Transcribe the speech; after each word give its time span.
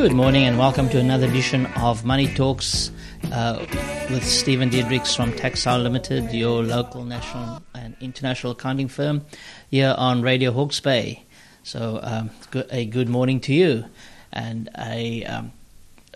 Good 0.00 0.14
morning 0.14 0.44
and 0.44 0.58
welcome 0.58 0.88
to 0.88 0.98
another 0.98 1.26
edition 1.26 1.66
of 1.76 2.06
Money 2.06 2.26
Talks 2.26 2.90
uh, 3.32 3.58
with 4.08 4.24
Stephen 4.24 4.70
Diedrichs 4.70 5.14
from 5.14 5.30
Taxile 5.32 5.82
Limited, 5.82 6.32
your 6.32 6.62
local 6.62 7.04
national 7.04 7.60
and 7.74 7.94
international 8.00 8.52
accounting 8.52 8.88
firm 8.88 9.26
here 9.70 9.94
on 9.98 10.22
Radio 10.22 10.52
Hawke's 10.52 10.80
Bay. 10.80 11.22
So, 11.64 12.00
um, 12.02 12.30
a 12.70 12.86
good 12.86 13.10
morning 13.10 13.40
to 13.40 13.52
you 13.52 13.84
and 14.32 14.70
a 14.78 15.22
um, 15.26 15.52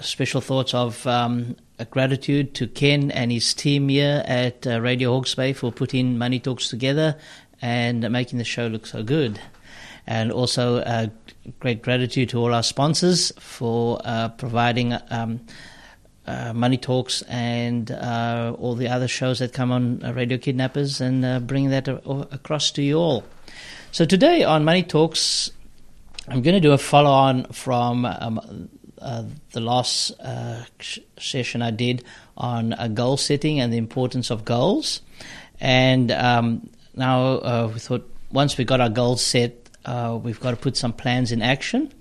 special 0.00 0.40
thoughts 0.40 0.72
of 0.72 1.06
um, 1.06 1.54
gratitude 1.90 2.54
to 2.54 2.66
Ken 2.66 3.10
and 3.10 3.30
his 3.30 3.52
team 3.52 3.90
here 3.90 4.22
at 4.24 4.66
uh, 4.66 4.80
Radio 4.80 5.12
Hawke's 5.12 5.34
Bay 5.34 5.52
for 5.52 5.70
putting 5.70 6.16
Money 6.16 6.40
Talks 6.40 6.70
together 6.70 7.18
and 7.60 8.10
making 8.10 8.38
the 8.38 8.46
show 8.46 8.66
look 8.66 8.86
so 8.86 9.02
good 9.02 9.38
and 10.06 10.30
also 10.30 10.78
uh, 10.78 11.06
great 11.60 11.82
gratitude 11.82 12.28
to 12.30 12.38
all 12.38 12.54
our 12.54 12.62
sponsors 12.62 13.32
for 13.38 14.00
uh, 14.04 14.28
providing 14.30 14.94
um, 15.10 15.40
uh, 16.26 16.52
Money 16.52 16.78
Talks 16.78 17.22
and 17.22 17.90
uh, 17.90 18.56
all 18.58 18.74
the 18.74 18.88
other 18.88 19.08
shows 19.08 19.38
that 19.40 19.52
come 19.52 19.70
on 19.70 20.02
uh, 20.04 20.12
Radio 20.12 20.38
Kidnappers 20.38 21.00
and 21.00 21.24
uh, 21.24 21.40
bring 21.40 21.70
that 21.70 21.86
across 21.86 22.70
to 22.72 22.82
you 22.82 22.96
all. 22.96 23.24
So 23.92 24.04
today 24.04 24.42
on 24.42 24.64
Money 24.64 24.82
Talks, 24.82 25.50
I'm 26.28 26.42
going 26.42 26.54
to 26.54 26.60
do 26.60 26.72
a 26.72 26.78
follow 26.78 27.10
on 27.10 27.44
from 27.52 28.06
um, 28.06 28.70
the 29.52 29.60
last 29.60 30.12
sh- 30.80 30.98
session 31.18 31.60
I 31.60 31.70
did 31.70 32.02
on 32.36 32.74
goal 32.94 33.18
setting 33.18 33.60
and 33.60 33.72
the 33.72 33.76
importance 33.76 34.30
of 34.30 34.44
goals. 34.44 35.02
And 35.60 36.10
um, 36.10 36.70
now 36.94 37.66
we 37.66 37.78
thought 37.78 38.10
once 38.32 38.56
we 38.56 38.64
got 38.64 38.80
our 38.80 38.88
goals 38.88 39.22
set, 39.22 39.63
uh, 39.84 40.18
we've 40.22 40.40
got 40.40 40.50
to 40.50 40.56
put 40.56 40.76
some 40.76 40.92
plans 40.92 41.32
in 41.32 41.42
action. 41.42 41.92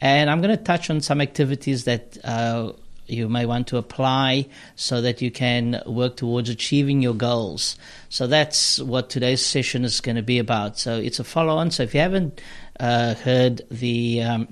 And 0.00 0.28
I'm 0.28 0.40
going 0.40 0.56
to 0.56 0.62
touch 0.62 0.90
on 0.90 1.00
some 1.00 1.20
activities 1.20 1.84
that 1.84 2.18
uh, 2.24 2.72
you 3.06 3.28
may 3.28 3.46
want 3.46 3.68
to 3.68 3.76
apply 3.76 4.46
so 4.76 5.00
that 5.00 5.22
you 5.22 5.30
can 5.30 5.82
work 5.86 6.16
towards 6.16 6.48
achieving 6.48 7.02
your 7.02 7.14
goals. 7.14 7.76
So 8.08 8.26
that's 8.26 8.78
what 8.78 9.10
today's 9.10 9.44
session 9.44 9.84
is 9.84 10.00
going 10.00 10.16
to 10.16 10.22
be 10.22 10.38
about. 10.38 10.78
So 10.78 10.98
it's 10.98 11.20
a 11.20 11.24
follow 11.24 11.56
on. 11.56 11.70
So 11.70 11.82
if 11.82 11.94
you 11.94 12.00
haven't 12.00 12.40
uh, 12.80 13.14
heard 13.14 13.62
the 13.70 14.22
um, 14.22 14.48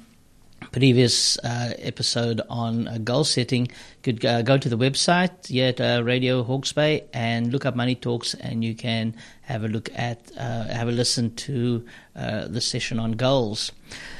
previous 0.71 1.39
uh, 1.39 1.75
episode 1.79 2.41
on 2.49 2.89
uh, 2.89 2.99
goal 2.99 3.25
setting, 3.25 3.69
could 4.03 4.25
uh, 4.25 4.43
go 4.43 4.59
to 4.59 4.69
the 4.69 4.79
website 4.79 5.51
at 5.57 5.81
uh, 5.81 6.03
Radio 6.03 6.43
Hawke's 6.43 6.73
Bay 6.73 7.05
and 7.13 7.53
look 7.53 7.67
up 7.67 7.75
Money 7.75 7.95
Talks, 7.95 8.35
and 8.35 8.65
you 8.65 8.75
can 8.75 9.15
have 9.43 9.65
a 9.65 9.69
look 9.69 9.91
at, 9.95 10.31
uh, 10.39 10.65
have 10.65 10.89
a 10.89 10.93
listen 10.93 11.35
to 11.37 11.85
uh, 12.15 12.47
the 12.47 12.61
session 12.61 12.99
on 12.99 13.13
goals. 13.13 13.73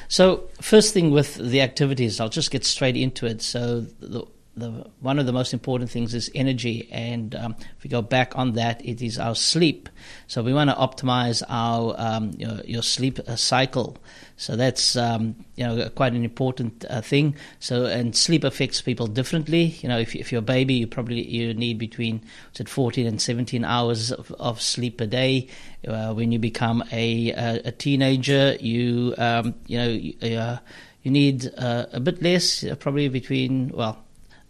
So, 0.09 0.49
first 0.61 0.93
thing 0.93 1.11
with 1.11 1.37
the 1.37 1.61
activities, 1.61 2.21
I'll 2.21 2.29
just 2.29 2.51
get 2.51 2.65
straight 2.65 2.97
into 2.97 3.27
it. 3.27 3.41
So, 3.41 3.81
the 4.01 4.27
the, 4.55 4.87
one 5.01 5.19
of 5.19 5.25
the 5.25 5.33
most 5.33 5.55
important 5.55 5.91
things 5.91 6.13
is 6.13 6.31
energy, 6.35 6.89
and 6.93 7.35
um, 7.35 7.57
if 7.79 7.85
we 7.85 7.89
go 7.89 8.03
back 8.03 8.37
on 8.37 8.53
that, 8.53 8.85
it 8.85 9.01
is 9.01 9.19
our 9.19 9.35
sleep. 9.35 9.89
So 10.27 10.43
we 10.43 10.53
want 10.53 10.69
to 10.69 10.77
optimize 10.77 11.43
our 11.49 11.95
um, 11.97 12.33
your, 12.37 12.61
your, 12.65 12.83
sleep 12.83 13.19
uh, 13.27 13.37
cycle. 13.37 13.97
So 14.37 14.57
that's 14.57 14.95
um, 14.95 15.37
you 15.57 15.67
know 15.67 15.89
quite 15.91 16.13
an 16.13 16.25
important 16.25 16.85
uh, 16.91 17.01
thing. 17.01 17.35
So 17.61 17.87
and 17.87 18.15
sleep 18.15 18.45
affects 18.45 18.83
people 18.83 19.07
differently. 19.07 19.77
You 19.81 19.89
know, 19.89 19.99
if, 19.99 20.15
if 20.15 20.31
you're 20.31 20.41
a 20.41 20.43
baby, 20.43 20.75
you 20.75 20.87
probably 20.87 21.27
you 21.27 21.55
need 21.55 21.79
between 21.79 22.23
it 22.59 22.69
14 22.69 23.07
and 23.07 23.23
17 23.23 23.65
hours 23.65 24.13
of, 24.13 24.33
of 24.33 24.61
sleep 24.61 25.01
a 25.01 25.07
day. 25.07 25.49
Uh, 25.87 26.13
when 26.13 26.31
you 26.31 26.39
become 26.39 26.85
a, 26.93 27.31
a, 27.31 27.73
teenager, 27.73 28.55
you 28.61 29.15
um, 29.19 29.55
you 29.67 29.79
know 29.79 30.39
uh, 30.39 30.59
you 31.03 31.11
need 31.11 31.51
uh, 31.59 31.87
a 31.93 32.01
bit 32.01 32.23
less, 32.23 32.65
uh, 32.65 32.75
probably 32.77 33.09
between 33.09 33.69
well 33.71 34.02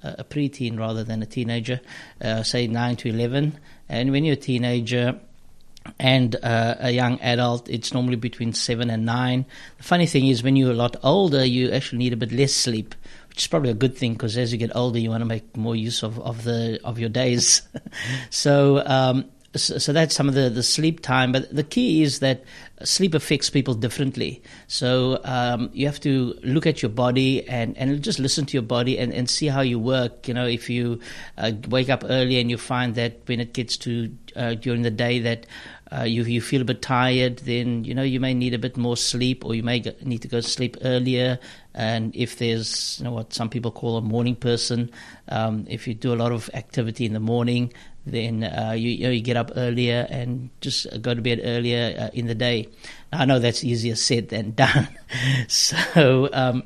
a 0.02 0.24
preteen 0.24 0.78
rather 0.78 1.04
than 1.04 1.22
a 1.22 1.26
teenager, 1.26 1.80
uh, 2.20 2.42
say 2.42 2.66
9 2.66 2.96
to 2.96 3.08
11. 3.08 3.58
And 3.88 4.10
when 4.10 4.24
you're 4.24 4.34
a 4.34 4.36
teenager, 4.36 5.20
and 5.98 6.36
uh, 6.44 6.76
a 6.78 6.90
young 6.90 7.20
adult, 7.20 7.68
it's 7.68 7.92
normally 7.92 8.16
between 8.16 8.52
seven 8.52 8.90
and 8.90 9.04
nine. 9.04 9.44
The 9.78 9.82
funny 9.82 10.06
thing 10.06 10.28
is, 10.28 10.42
when 10.42 10.56
you're 10.56 10.70
a 10.70 10.74
lot 10.74 10.96
older, 11.02 11.44
you 11.44 11.72
actually 11.72 11.98
need 11.98 12.12
a 12.12 12.16
bit 12.16 12.32
less 12.32 12.52
sleep, 12.54 12.94
which 13.28 13.42
is 13.42 13.46
probably 13.48 13.70
a 13.70 13.74
good 13.74 13.96
thing 13.96 14.12
because 14.12 14.36
as 14.36 14.52
you 14.52 14.58
get 14.58 14.74
older, 14.76 14.98
you 14.98 15.10
want 15.10 15.22
to 15.22 15.26
make 15.26 15.56
more 15.56 15.74
use 15.74 16.02
of, 16.02 16.20
of 16.20 16.44
the 16.44 16.78
of 16.84 16.98
your 16.98 17.08
days. 17.08 17.62
so 18.30 18.82
um, 18.86 19.24
so, 19.54 19.92
that's 19.92 20.14
some 20.14 20.28
of 20.28 20.34
the, 20.34 20.48
the 20.48 20.62
sleep 20.62 21.00
time. 21.00 21.32
But 21.32 21.54
the 21.54 21.62
key 21.62 22.02
is 22.02 22.20
that 22.20 22.42
sleep 22.84 23.14
affects 23.14 23.50
people 23.50 23.74
differently. 23.74 24.42
So 24.66 25.20
um, 25.24 25.68
you 25.74 25.86
have 25.86 26.00
to 26.00 26.38
look 26.42 26.66
at 26.66 26.82
your 26.82 26.88
body 26.88 27.46
and, 27.48 27.76
and 27.76 28.02
just 28.02 28.18
listen 28.18 28.46
to 28.46 28.54
your 28.54 28.62
body 28.62 28.98
and, 28.98 29.12
and 29.12 29.28
see 29.28 29.48
how 29.48 29.60
you 29.60 29.78
work. 29.78 30.26
You 30.26 30.34
know, 30.34 30.46
if 30.46 30.70
you 30.70 31.00
uh, 31.36 31.52
wake 31.68 31.90
up 31.90 32.02
early 32.04 32.40
and 32.40 32.50
you 32.50 32.56
find 32.56 32.94
that 32.94 33.20
when 33.26 33.40
it 33.40 33.52
gets 33.52 33.76
to 33.78 34.16
uh, 34.36 34.54
during 34.54 34.82
the 34.82 34.90
day 34.90 35.18
that 35.20 35.46
uh, 35.94 36.04
you 36.04 36.22
you 36.24 36.40
feel 36.40 36.62
a 36.62 36.64
bit 36.64 36.80
tired, 36.80 37.38
then 37.38 37.84
you 37.84 37.94
know 37.94 38.02
you 38.02 38.20
may 38.20 38.34
need 38.34 38.54
a 38.54 38.58
bit 38.58 38.76
more 38.76 38.96
sleep, 38.96 39.44
or 39.44 39.54
you 39.54 39.62
may 39.62 39.80
go, 39.80 39.92
need 40.02 40.22
to 40.22 40.28
go 40.28 40.40
to 40.40 40.48
sleep 40.48 40.76
earlier. 40.82 41.38
And 41.74 42.14
if 42.16 42.38
there's 42.38 42.98
you 42.98 43.04
know 43.04 43.12
what 43.12 43.32
some 43.32 43.48
people 43.48 43.70
call 43.70 43.96
a 43.96 44.00
morning 44.00 44.36
person, 44.36 44.90
um, 45.28 45.66
if 45.68 45.86
you 45.86 45.94
do 45.94 46.14
a 46.14 46.16
lot 46.16 46.32
of 46.32 46.48
activity 46.54 47.04
in 47.04 47.12
the 47.12 47.20
morning, 47.20 47.72
then 48.06 48.44
uh, 48.44 48.72
you, 48.72 48.90
you, 48.90 49.04
know, 49.04 49.10
you 49.10 49.20
get 49.20 49.36
up 49.36 49.52
earlier 49.54 50.06
and 50.10 50.50
just 50.60 50.86
go 51.02 51.14
to 51.14 51.22
bed 51.22 51.40
earlier 51.44 51.94
uh, 51.98 52.10
in 52.12 52.26
the 52.26 52.34
day. 52.34 52.68
Now, 53.12 53.20
I 53.20 53.24
know 53.24 53.38
that's 53.38 53.62
easier 53.62 53.94
said 53.94 54.28
than 54.30 54.50
done. 54.54 54.88
so, 55.48 56.28
um, 56.32 56.64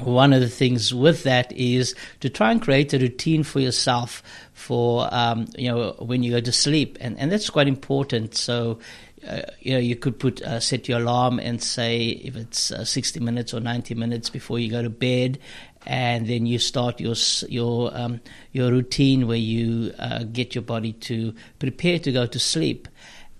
one 0.00 0.32
of 0.32 0.40
the 0.40 0.48
things 0.48 0.94
with 0.94 1.22
that 1.24 1.52
is 1.52 1.94
to 2.20 2.28
try 2.28 2.50
and 2.52 2.62
create 2.62 2.92
a 2.92 2.98
routine 2.98 3.42
for 3.42 3.60
yourself 3.60 4.22
for 4.52 5.08
um, 5.12 5.46
you 5.56 5.70
know 5.70 5.94
when 5.98 6.22
you 6.22 6.32
go 6.32 6.40
to 6.40 6.52
sleep, 6.52 6.98
and 7.00 7.18
and 7.18 7.30
that's 7.32 7.50
quite 7.50 7.68
important. 7.68 8.34
So. 8.34 8.78
Uh, 9.26 9.42
you 9.58 9.72
know, 9.72 9.80
you 9.80 9.96
could 9.96 10.16
put 10.16 10.40
uh, 10.42 10.60
set 10.60 10.88
your 10.88 11.00
alarm 11.00 11.40
and 11.40 11.60
say 11.60 12.06
if 12.06 12.36
it's 12.36 12.70
uh, 12.70 12.84
60 12.84 13.18
minutes 13.18 13.52
or 13.52 13.58
90 13.58 13.96
minutes 13.96 14.30
before 14.30 14.60
you 14.60 14.70
go 14.70 14.80
to 14.80 14.88
bed, 14.88 15.40
and 15.86 16.28
then 16.28 16.46
you 16.46 16.56
start 16.60 17.00
your 17.00 17.16
your 17.48 17.90
um, 17.98 18.20
your 18.52 18.70
routine 18.70 19.26
where 19.26 19.36
you 19.36 19.92
uh, 19.98 20.22
get 20.22 20.54
your 20.54 20.62
body 20.62 20.92
to 20.92 21.34
prepare 21.58 21.98
to 21.98 22.12
go 22.12 22.26
to 22.26 22.38
sleep. 22.38 22.86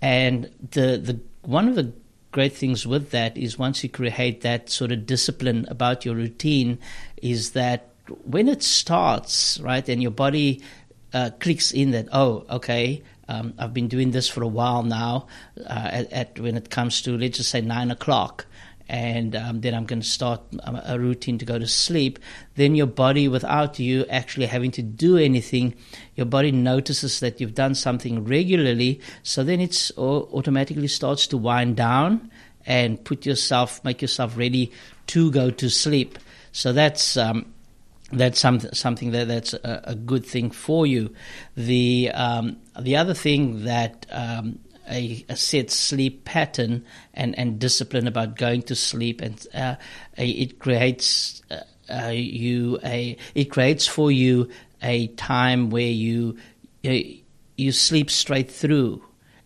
And 0.01 0.51
the 0.71 0.97
the 0.97 1.17
one 1.43 1.69
of 1.69 1.75
the 1.75 1.93
great 2.31 2.53
things 2.53 2.85
with 2.85 3.11
that 3.11 3.37
is 3.37 3.57
once 3.57 3.83
you 3.83 3.89
create 3.89 4.41
that 4.41 4.69
sort 4.69 4.91
of 4.91 5.05
discipline 5.05 5.65
about 5.69 6.05
your 6.05 6.15
routine, 6.15 6.79
is 7.21 7.51
that 7.51 7.89
when 8.23 8.47
it 8.47 8.63
starts 8.63 9.59
right 9.59 9.87
and 9.87 10.01
your 10.01 10.11
body 10.11 10.61
uh, 11.13 11.29
clicks 11.39 11.71
in 11.71 11.91
that 11.91 12.07
oh 12.11 12.43
okay 12.49 13.03
um, 13.29 13.53
I've 13.59 13.75
been 13.75 13.87
doing 13.87 14.09
this 14.09 14.27
for 14.27 14.41
a 14.41 14.47
while 14.47 14.81
now. 14.81 15.27
Uh, 15.55 15.89
at, 15.91 16.11
at, 16.11 16.39
when 16.39 16.57
it 16.57 16.71
comes 16.71 17.03
to 17.03 17.15
let's 17.15 17.37
just 17.37 17.51
say 17.51 17.61
nine 17.61 17.91
o'clock, 17.91 18.47
and 18.89 19.35
um, 19.35 19.61
then 19.61 19.75
I'm 19.75 19.85
going 19.85 20.01
to 20.01 20.07
start 20.07 20.41
um, 20.63 20.81
a 20.83 20.99
routine 20.99 21.37
to 21.37 21.45
go 21.45 21.59
to 21.59 21.67
sleep, 21.67 22.17
then 22.55 22.73
your 22.73 22.87
body, 22.87 23.27
without 23.27 23.77
you 23.77 24.03
actually 24.09 24.47
having 24.47 24.71
to 24.71 24.81
do 24.81 25.15
anything, 25.15 25.75
your 26.15 26.25
body 26.25 26.51
notices 26.51 27.19
that 27.19 27.39
you've 27.39 27.53
done 27.53 27.75
something 27.75 28.25
regularly. 28.25 28.99
So 29.21 29.43
then 29.43 29.61
it 29.61 29.91
automatically 29.97 30.87
starts 30.87 31.27
to 31.27 31.37
wind 31.37 31.75
down 31.75 32.31
and 32.65 33.01
put 33.03 33.27
yourself, 33.27 33.83
make 33.85 34.01
yourself 34.01 34.35
ready 34.35 34.71
to 35.07 35.29
go 35.31 35.51
to 35.51 35.69
sleep. 35.69 36.17
So 36.51 36.73
that's 36.73 37.15
um, 37.15 37.53
that's 38.11 38.39
some, 38.39 38.59
something 38.59 39.11
that 39.11 39.27
that's 39.27 39.53
a, 39.53 39.83
a, 39.83 39.95
good 39.95 40.25
thing 40.25 40.49
for 40.49 40.87
you. 40.87 41.13
The 41.55 42.09
um, 42.11 42.57
the 42.79 42.95
other 42.95 43.13
thing 43.13 43.65
that 43.65 44.07
um, 44.09 44.57
a, 44.89 45.25
a, 45.29 45.35
set 45.35 45.69
sleep 45.71 46.25
pattern 46.25 46.85
and, 47.13 47.37
and 47.37 47.59
discipline 47.59 48.07
about 48.07 48.35
going 48.35 48.63
to 48.63 48.75
sleep, 48.75 49.21
and 49.21 49.45
uh, 49.53 49.75
it 50.17 50.59
creates 50.59 51.41
uh, 51.51 51.61
uh, 51.89 52.09
you 52.09 52.79
a 52.83 53.17
it 53.35 53.45
creates 53.45 53.87
for 53.87 54.11
you 54.11 54.49
a 54.81 55.07
time 55.07 55.69
where 55.69 55.81
you 55.83 56.37
you, 56.83 57.19
you 57.57 57.71
sleep 57.71 58.09
straight 58.09 58.51
through, 58.51 59.03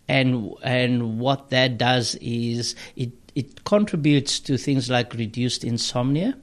and 0.08 0.50
and 0.62 1.18
what 1.18 1.50
that 1.50 1.78
does 1.78 2.16
is 2.16 2.74
it 2.96 3.12
it 3.34 3.64
contributes 3.64 4.40
to 4.40 4.56
things 4.56 4.90
like 4.90 5.14
reduced 5.14 5.64
insomnia. 5.64 6.36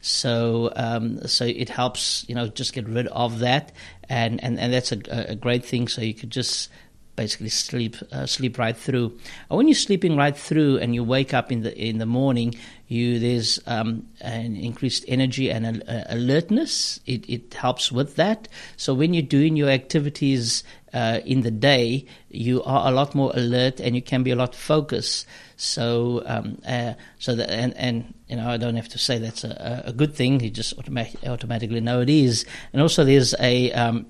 So 0.00 0.72
um, 0.76 1.26
so 1.26 1.44
it 1.44 1.68
helps 1.68 2.24
you 2.28 2.34
know 2.34 2.48
just 2.48 2.72
get 2.72 2.88
rid 2.88 3.08
of 3.08 3.40
that, 3.40 3.72
and 4.08 4.42
and, 4.42 4.58
and 4.58 4.72
that's 4.72 4.92
a, 4.92 5.00
a 5.30 5.34
great 5.34 5.64
thing. 5.64 5.88
So 5.88 6.02
you 6.02 6.14
could 6.14 6.30
just 6.30 6.70
basically 7.16 7.48
sleep 7.48 7.96
uh, 8.12 8.26
sleep 8.26 8.58
right 8.58 8.76
through. 8.76 9.18
And 9.50 9.56
when 9.56 9.68
you're 9.68 9.74
sleeping 9.74 10.16
right 10.16 10.36
through 10.36 10.78
and 10.78 10.94
you 10.94 11.02
wake 11.02 11.34
up 11.34 11.50
in 11.50 11.62
the 11.62 11.76
in 11.76 11.98
the 11.98 12.06
morning, 12.06 12.54
you 12.88 13.18
there's 13.18 13.58
um, 13.66 14.06
an 14.20 14.54
increased 14.54 15.04
energy 15.08 15.50
and 15.50 15.82
alertness. 16.08 17.00
It, 17.06 17.28
it 17.28 17.54
helps 17.54 17.90
with 17.90 18.16
that. 18.16 18.48
So 18.76 18.94
when 18.94 19.14
you're 19.14 19.22
doing 19.22 19.56
your 19.56 19.70
activities 19.70 20.62
uh, 20.92 21.20
in 21.24 21.40
the 21.40 21.50
day, 21.50 22.06
you 22.30 22.62
are 22.62 22.88
a 22.88 22.94
lot 22.94 23.14
more 23.14 23.32
alert 23.34 23.80
and 23.80 23.96
you 23.96 24.02
can 24.02 24.22
be 24.22 24.30
a 24.30 24.36
lot 24.36 24.54
focused. 24.54 25.26
So 25.56 26.22
um, 26.26 26.58
uh, 26.66 26.94
so 27.18 27.34
that 27.34 27.50
and 27.50 27.74
and 27.76 28.14
you 28.28 28.36
know 28.36 28.48
I 28.48 28.56
don't 28.56 28.76
have 28.76 28.88
to 28.90 28.98
say 28.98 29.18
that's 29.18 29.42
a, 29.42 29.84
a 29.86 29.92
good 29.92 30.14
thing. 30.14 30.40
You 30.40 30.50
just 30.50 30.78
automatic, 30.78 31.18
automatically 31.26 31.80
know 31.80 32.00
it 32.00 32.10
is. 32.10 32.44
And 32.72 32.82
also 32.82 33.04
there's 33.04 33.34
a 33.40 33.72
um, 33.72 34.06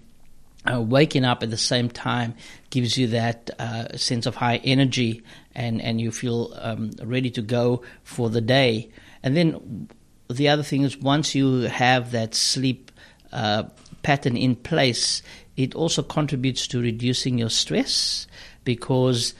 uh, 0.72 0.80
waking 0.80 1.24
up 1.24 1.42
at 1.42 1.50
the 1.50 1.56
same 1.56 1.88
time 1.88 2.34
gives 2.70 2.96
you 2.96 3.08
that 3.08 3.50
uh, 3.58 3.96
sense 3.96 4.26
of 4.26 4.34
high 4.34 4.56
energy 4.58 5.22
and, 5.54 5.80
and 5.80 6.00
you 6.00 6.10
feel 6.10 6.52
um, 6.60 6.90
ready 7.02 7.30
to 7.30 7.42
go 7.42 7.82
for 8.02 8.30
the 8.30 8.40
day. 8.40 8.90
And 9.22 9.36
then 9.36 9.88
the 10.28 10.48
other 10.48 10.62
thing 10.62 10.82
is 10.82 10.96
once 10.96 11.34
you 11.34 11.62
have 11.62 12.12
that 12.12 12.34
sleep 12.34 12.90
uh, 13.32 13.64
pattern 14.02 14.36
in 14.36 14.56
place, 14.56 15.22
it 15.56 15.74
also 15.74 16.02
contributes 16.02 16.66
to 16.69 16.80
reducing 16.80 17.38
your 17.38 17.50
stress 17.50 18.26
because 18.64 19.34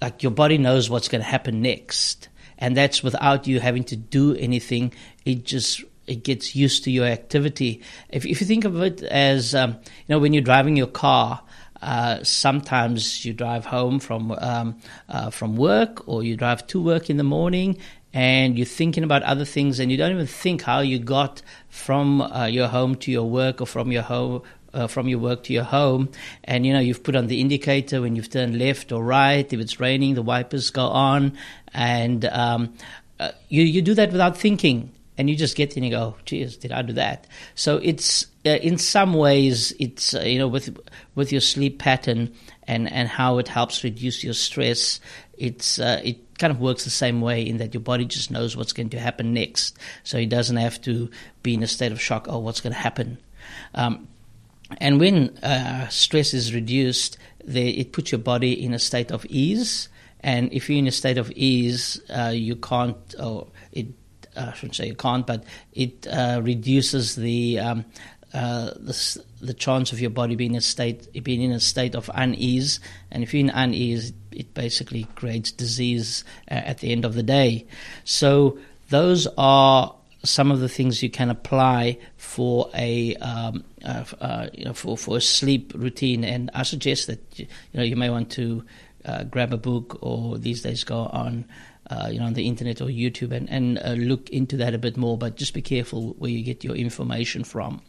like 0.00 0.22
your 0.22 0.32
body 0.32 0.58
knows 0.58 0.90
what's 0.90 1.08
going 1.08 1.22
to 1.22 1.28
happen 1.28 1.62
next 1.62 2.28
and 2.58 2.76
that's 2.76 3.02
without 3.02 3.46
you 3.46 3.58
having 3.58 3.84
to 3.84 3.96
do 3.96 4.34
anything 4.34 4.92
it 5.24 5.44
just 5.44 5.82
it 6.06 6.22
gets 6.24 6.54
used 6.54 6.84
to 6.84 6.90
your 6.90 7.06
activity. 7.06 7.82
If, 8.10 8.26
if 8.26 8.40
you 8.40 8.46
think 8.46 8.64
of 8.64 8.80
it 8.82 9.02
as, 9.02 9.54
um, 9.54 9.70
you 9.72 10.10
know, 10.10 10.18
when 10.18 10.32
you're 10.32 10.42
driving 10.42 10.76
your 10.76 10.86
car, 10.86 11.42
uh, 11.82 12.22
sometimes 12.22 13.24
you 13.24 13.32
drive 13.32 13.66
home 13.66 14.00
from 14.00 14.32
um, 14.32 14.78
uh, 15.08 15.28
from 15.30 15.56
work 15.56 16.08
or 16.08 16.22
you 16.22 16.34
drive 16.36 16.66
to 16.68 16.80
work 16.80 17.10
in 17.10 17.18
the 17.18 17.24
morning 17.24 17.76
and 18.14 18.56
you're 18.56 18.64
thinking 18.64 19.04
about 19.04 19.22
other 19.24 19.44
things 19.44 19.78
and 19.78 19.90
you 19.90 19.98
don't 19.98 20.12
even 20.12 20.26
think 20.26 20.62
how 20.62 20.80
you 20.80 20.98
got 20.98 21.42
from 21.68 22.22
uh, 22.22 22.46
your 22.46 22.68
home 22.68 22.94
to 22.94 23.10
your 23.10 23.28
work 23.28 23.60
or 23.60 23.66
from 23.66 23.92
your 23.92 24.02
home 24.02 24.42
uh, 24.72 24.86
from 24.86 25.08
your 25.08 25.20
work 25.20 25.44
to 25.44 25.52
your 25.52 25.62
home, 25.62 26.08
and 26.42 26.66
you 26.66 26.72
know 26.72 26.80
you've 26.80 27.04
put 27.04 27.14
on 27.14 27.28
the 27.28 27.40
indicator 27.40 28.00
when 28.00 28.16
you've 28.16 28.28
turned 28.28 28.58
left 28.58 28.90
or 28.90 29.04
right. 29.04 29.52
If 29.52 29.60
it's 29.60 29.78
raining, 29.78 30.14
the 30.14 30.22
wipers 30.22 30.70
go 30.70 30.86
on, 30.86 31.38
and 31.72 32.24
um, 32.24 32.74
uh, 33.20 33.30
you 33.48 33.62
you 33.62 33.82
do 33.82 33.94
that 33.94 34.10
without 34.10 34.36
thinking 34.36 34.90
and 35.16 35.30
you 35.30 35.36
just 35.36 35.56
get 35.56 35.76
in 35.76 35.84
and 35.84 35.92
you 35.92 35.98
go, 35.98 36.16
geez, 36.24 36.56
did 36.56 36.72
I 36.72 36.82
do 36.82 36.92
that? 36.94 37.26
So 37.54 37.78
it's 37.82 38.26
uh, 38.46 38.50
in 38.50 38.78
some 38.78 39.14
ways 39.14 39.72
it's 39.78 40.14
uh, 40.14 40.20
you 40.20 40.38
know 40.38 40.48
with 40.48 40.76
with 41.14 41.32
your 41.32 41.40
sleep 41.40 41.78
pattern 41.78 42.34
and 42.64 42.90
and 42.90 43.08
how 43.08 43.38
it 43.38 43.48
helps 43.48 43.84
reduce 43.84 44.24
your 44.24 44.34
stress. 44.34 45.00
It's 45.36 45.78
uh, 45.78 46.00
it 46.04 46.38
kind 46.38 46.50
of 46.50 46.60
works 46.60 46.84
the 46.84 46.90
same 46.90 47.20
way 47.20 47.42
in 47.42 47.58
that 47.58 47.74
your 47.74 47.80
body 47.80 48.04
just 48.04 48.30
knows 48.30 48.56
what's 48.56 48.72
going 48.72 48.90
to 48.90 48.98
happen 48.98 49.32
next, 49.32 49.78
so 50.02 50.18
it 50.18 50.28
doesn't 50.28 50.56
have 50.56 50.80
to 50.82 51.10
be 51.42 51.54
in 51.54 51.62
a 51.62 51.68
state 51.68 51.92
of 51.92 52.00
shock. 52.00 52.26
Oh, 52.28 52.38
what's 52.38 52.60
going 52.60 52.72
to 52.72 52.78
happen? 52.78 53.18
Um, 53.74 54.08
and 54.78 54.98
when 54.98 55.36
uh, 55.38 55.88
stress 55.88 56.34
is 56.34 56.54
reduced, 56.54 57.18
they, 57.44 57.68
it 57.68 57.92
puts 57.92 58.10
your 58.12 58.18
body 58.18 58.52
in 58.52 58.74
a 58.74 58.78
state 58.78 59.12
of 59.12 59.24
ease. 59.26 59.88
And 60.20 60.52
if 60.52 60.70
you're 60.70 60.78
in 60.78 60.86
a 60.86 60.92
state 60.92 61.18
of 61.18 61.30
ease, 61.32 62.00
uh, 62.08 62.32
you 62.34 62.56
can't, 62.56 62.96
or 63.20 63.48
it 63.72 63.88
I 64.36 64.52
shouldn't 64.52 64.76
say 64.76 64.86
you 64.86 64.94
can't, 64.94 65.26
but 65.26 65.44
it 65.72 66.06
uh, 66.06 66.40
reduces 66.42 67.16
the, 67.16 67.58
um, 67.58 67.84
uh, 68.34 68.70
the 68.76 69.24
the 69.40 69.54
chance 69.54 69.92
of 69.92 70.00
your 70.00 70.10
body 70.10 70.34
being 70.34 70.52
in 70.52 70.58
a 70.58 70.60
state 70.60 71.22
being 71.22 71.40
in 71.40 71.52
a 71.52 71.60
state 71.60 71.94
of 71.94 72.10
unease, 72.14 72.80
and 73.12 73.22
if 73.22 73.32
you're 73.32 73.40
in 73.40 73.50
unease, 73.50 74.12
it 74.32 74.52
basically 74.54 75.04
creates 75.14 75.52
disease 75.52 76.24
uh, 76.50 76.54
at 76.54 76.78
the 76.78 76.90
end 76.90 77.04
of 77.04 77.14
the 77.14 77.22
day. 77.22 77.64
So 78.02 78.58
those 78.90 79.28
are 79.38 79.94
some 80.24 80.50
of 80.50 80.58
the 80.58 80.68
things 80.68 81.00
you 81.00 81.10
can 81.10 81.30
apply 81.30 81.98
for 82.16 82.70
a 82.74 83.14
um, 83.16 83.62
uh, 83.84 84.04
uh, 84.20 84.48
you 84.52 84.64
know 84.64 84.74
for 84.74 84.98
for 84.98 85.18
a 85.18 85.20
sleep 85.20 85.72
routine, 85.76 86.24
and 86.24 86.50
I 86.54 86.64
suggest 86.64 87.06
that 87.06 87.38
you 87.38 87.46
know 87.72 87.84
you 87.84 87.94
may 87.94 88.10
want 88.10 88.30
to 88.32 88.64
grab 89.30 89.52
a 89.52 89.58
book 89.58 89.98
or 90.00 90.38
these 90.38 90.62
days 90.62 90.82
go 90.82 91.04
on 91.06 91.44
uh, 91.90 92.08
you 92.10 92.18
know, 92.18 92.26
on 92.26 92.32
the 92.34 92.46
internet 92.46 92.80
or 92.80 92.86
YouTube 92.86 93.32
and, 93.32 93.48
and 93.50 93.78
uh, 93.78 93.92
look 93.92 94.30
into 94.30 94.56
that 94.56 94.74
a 94.74 94.78
bit 94.78 94.96
more, 94.96 95.18
but 95.18 95.36
just 95.36 95.52
be 95.52 95.62
careful 95.62 96.14
where 96.18 96.30
you 96.30 96.42
get 96.42 96.64
your 96.64 96.74
information 96.74 97.44
from. 97.44 97.82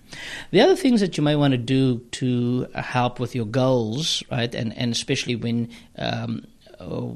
The 0.51 0.61
other 0.61 0.75
things 0.75 1.01
that 1.01 1.17
you 1.17 1.23
may 1.23 1.35
want 1.35 1.51
to 1.53 1.57
do 1.57 1.99
to 2.11 2.67
help 2.75 3.19
with 3.19 3.35
your 3.35 3.45
goals, 3.45 4.21
right, 4.29 4.53
and, 4.53 4.75
and 4.77 4.91
especially 4.91 5.35
when 5.35 5.69
um, 5.97 6.45
uh, 6.79 7.07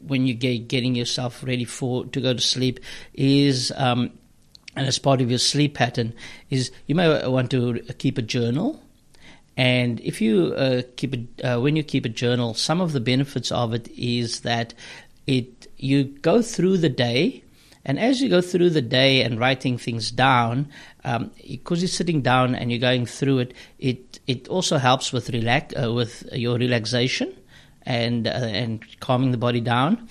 when 0.00 0.26
you 0.26 0.34
get 0.34 0.68
getting 0.68 0.94
yourself 0.94 1.42
ready 1.42 1.64
for 1.64 2.06
to 2.06 2.20
go 2.20 2.34
to 2.34 2.40
sleep, 2.40 2.80
is 3.14 3.72
um, 3.76 4.10
and 4.76 4.86
as 4.86 4.98
part 4.98 5.20
of 5.20 5.28
your 5.30 5.38
sleep 5.38 5.74
pattern, 5.74 6.14
is 6.50 6.70
you 6.86 6.94
may 6.94 7.26
want 7.28 7.50
to 7.50 7.80
keep 7.98 8.18
a 8.18 8.22
journal. 8.22 8.82
And 9.56 9.98
if 10.00 10.20
you 10.20 10.54
uh, 10.54 10.82
keep 10.96 11.14
a, 11.14 11.54
uh, 11.54 11.60
when 11.60 11.74
you 11.74 11.82
keep 11.82 12.04
a 12.04 12.08
journal, 12.08 12.54
some 12.54 12.80
of 12.80 12.92
the 12.92 13.00
benefits 13.00 13.50
of 13.50 13.74
it 13.74 13.88
is 13.88 14.40
that 14.40 14.72
it 15.26 15.57
you 15.78 16.04
go 16.04 16.42
through 16.42 16.78
the 16.78 16.88
day, 16.88 17.44
and 17.84 17.98
as 17.98 18.20
you 18.20 18.28
go 18.28 18.40
through 18.40 18.70
the 18.70 18.82
day 18.82 19.22
and 19.22 19.38
writing 19.38 19.78
things 19.78 20.10
down, 20.10 20.68
um, 21.04 21.30
because 21.48 21.80
you're 21.80 21.88
sitting 21.88 22.20
down 22.20 22.54
and 22.54 22.70
you're 22.70 22.80
going 22.80 23.06
through 23.06 23.38
it, 23.38 23.54
it 23.78 24.20
it 24.26 24.48
also 24.48 24.76
helps 24.78 25.12
with 25.12 25.30
relax 25.30 25.74
uh, 25.80 25.92
with 25.92 26.28
your 26.32 26.58
relaxation 26.58 27.34
and 27.82 28.26
uh, 28.26 28.30
and 28.30 28.84
calming 29.00 29.30
the 29.30 29.38
body 29.38 29.60
down. 29.60 30.08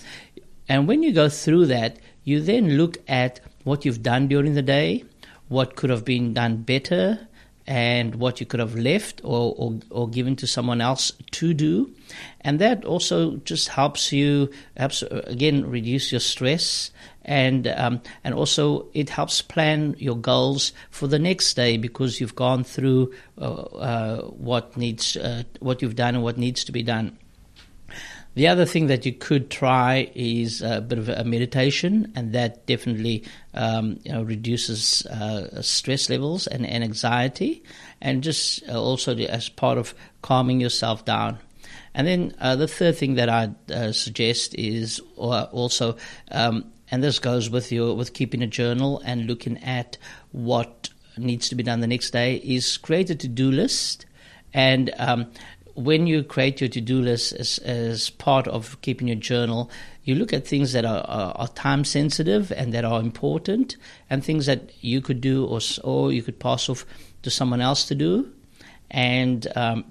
And 0.70 0.88
when 0.88 1.04
you 1.04 1.14
go 1.14 1.30
through 1.30 1.68
that, 1.68 1.98
you 2.24 2.42
then 2.42 2.78
look 2.78 2.98
at 3.08 3.40
what 3.64 3.86
you've 3.86 4.04
done 4.04 4.28
during 4.28 4.54
the 4.54 4.62
day, 4.62 5.04
what 5.50 5.76
could 5.76 5.90
have 5.90 6.04
been 6.04 6.34
done 6.34 6.58
better, 6.64 7.27
and 7.68 8.16
what 8.16 8.40
you 8.40 8.46
could 8.46 8.62
have 8.62 8.76
left 8.76 9.20
or, 9.26 9.54
or, 9.58 9.80
or, 9.92 10.10
given 10.10 10.38
to 10.38 10.48
someone 10.48 10.80
else 10.80 11.12
to 11.32 11.54
do. 11.54 11.94
And 12.42 12.60
that 12.60 12.86
also 12.86 13.36
just 13.38 13.68
helps 13.68 14.14
you, 14.14 14.50
helps, 14.78 15.04
uh, 15.04 15.22
again, 15.26 15.70
reduce 15.70 16.12
your 16.12 16.22
stress. 16.22 16.92
And 17.26 17.68
um, 17.68 18.00
and 18.24 18.34
also 18.34 18.88
it 18.94 19.10
helps 19.10 19.42
plan 19.42 19.98
your 19.98 20.16
goals 20.16 20.72
for 20.90 21.08
the 21.08 21.20
next 21.20 21.56
day 21.56 21.76
because 21.76 22.22
you've 22.22 22.36
gone 22.36 22.64
through 22.64 23.14
uh, 23.38 23.44
uh, 23.44 24.22
what 24.28 24.78
needs 24.78 25.18
uh, 25.18 25.44
what 25.60 25.82
you've 25.82 25.98
done 25.98 26.16
and 26.16 26.24
what 26.24 26.38
needs 26.38 26.64
to 26.64 26.72
be 26.72 26.84
done. 26.84 27.18
The 28.38 28.50
other 28.50 28.66
thing 28.66 28.86
that 28.86 29.04
you 29.04 29.14
could 29.14 29.50
try 29.50 30.12
is 30.14 30.62
a 30.62 30.80
bit 30.80 31.00
of 31.00 31.10
a 31.10 31.24
meditation, 31.24 32.14
and 32.16 32.34
that 32.34 32.68
definitely 32.68 33.24
um, 33.56 34.00
you 34.04 34.12
know, 34.12 34.22
reduces 34.22 35.04
uh, 35.08 35.64
stress 35.64 36.08
levels 36.08 36.46
and, 36.46 36.64
and, 36.64 36.84
anxiety, 36.84 37.64
and 38.00 38.22
just 38.22 38.62
uh, 38.70 38.80
also 38.80 39.18
as 39.18 39.50
part 39.50 39.80
of 39.80 39.96
calming 40.22 40.62
yourself 40.62 41.04
down. 41.04 41.40
And 41.96 42.06
then 42.06 42.36
uh, 42.40 42.56
the 42.56 42.68
third 42.68 42.96
thing 42.96 43.16
that 43.16 43.28
I'd 43.28 43.72
uh, 43.72 43.92
suggest 43.92 44.54
is 44.54 45.02
also, 45.16 45.98
um, 46.30 46.72
and 46.92 47.04
this 47.04 47.18
goes 47.18 47.50
with 47.50 47.72
your 47.72 47.96
with 47.96 48.14
keeping 48.14 48.44
a 48.44 48.48
journal 48.48 49.02
and 49.04 49.26
looking 49.26 49.58
at 49.64 49.98
what 50.32 50.90
needs 51.18 51.50
to 51.50 51.56
be 51.56 51.64
done 51.64 51.80
the 51.80 51.88
next 51.88 52.12
day, 52.12 52.36
is 52.36 52.78
create 52.78 53.10
a 53.10 53.16
to 53.16 53.28
do 53.28 53.50
list 53.50 54.06
and 54.54 54.94
um, 54.98 55.32
when 55.78 56.08
you 56.08 56.24
create 56.24 56.60
your 56.60 56.70
to-do 56.70 57.00
list 57.02 57.34
as, 57.34 57.60
as 57.60 58.10
part 58.10 58.48
of 58.48 58.82
keeping 58.82 59.08
your 59.08 59.16
journal, 59.16 59.70
you 60.04 60.16
look 60.16 60.34
at 60.34 60.48
things 60.48 60.74
that 60.74 60.86
are, 60.86 61.06
are, 61.08 61.34
are, 61.36 61.48
time 61.50 61.86
sensitive 61.86 62.52
and 62.52 62.74
that 62.74 62.84
are 62.84 63.00
important, 63.00 63.78
and 64.10 64.26
things 64.26 64.48
that 64.48 64.72
you 64.82 65.02
could 65.02 65.22
do 65.22 65.46
or 65.46 65.60
or 65.84 66.12
you 66.12 66.24
could 66.24 66.40
pass 66.40 66.68
off 66.68 66.84
to 67.22 67.30
someone 67.30 67.62
else 67.62 67.86
to 67.86 67.96
do. 67.96 68.32
And 68.90 69.46
um, 69.56 69.86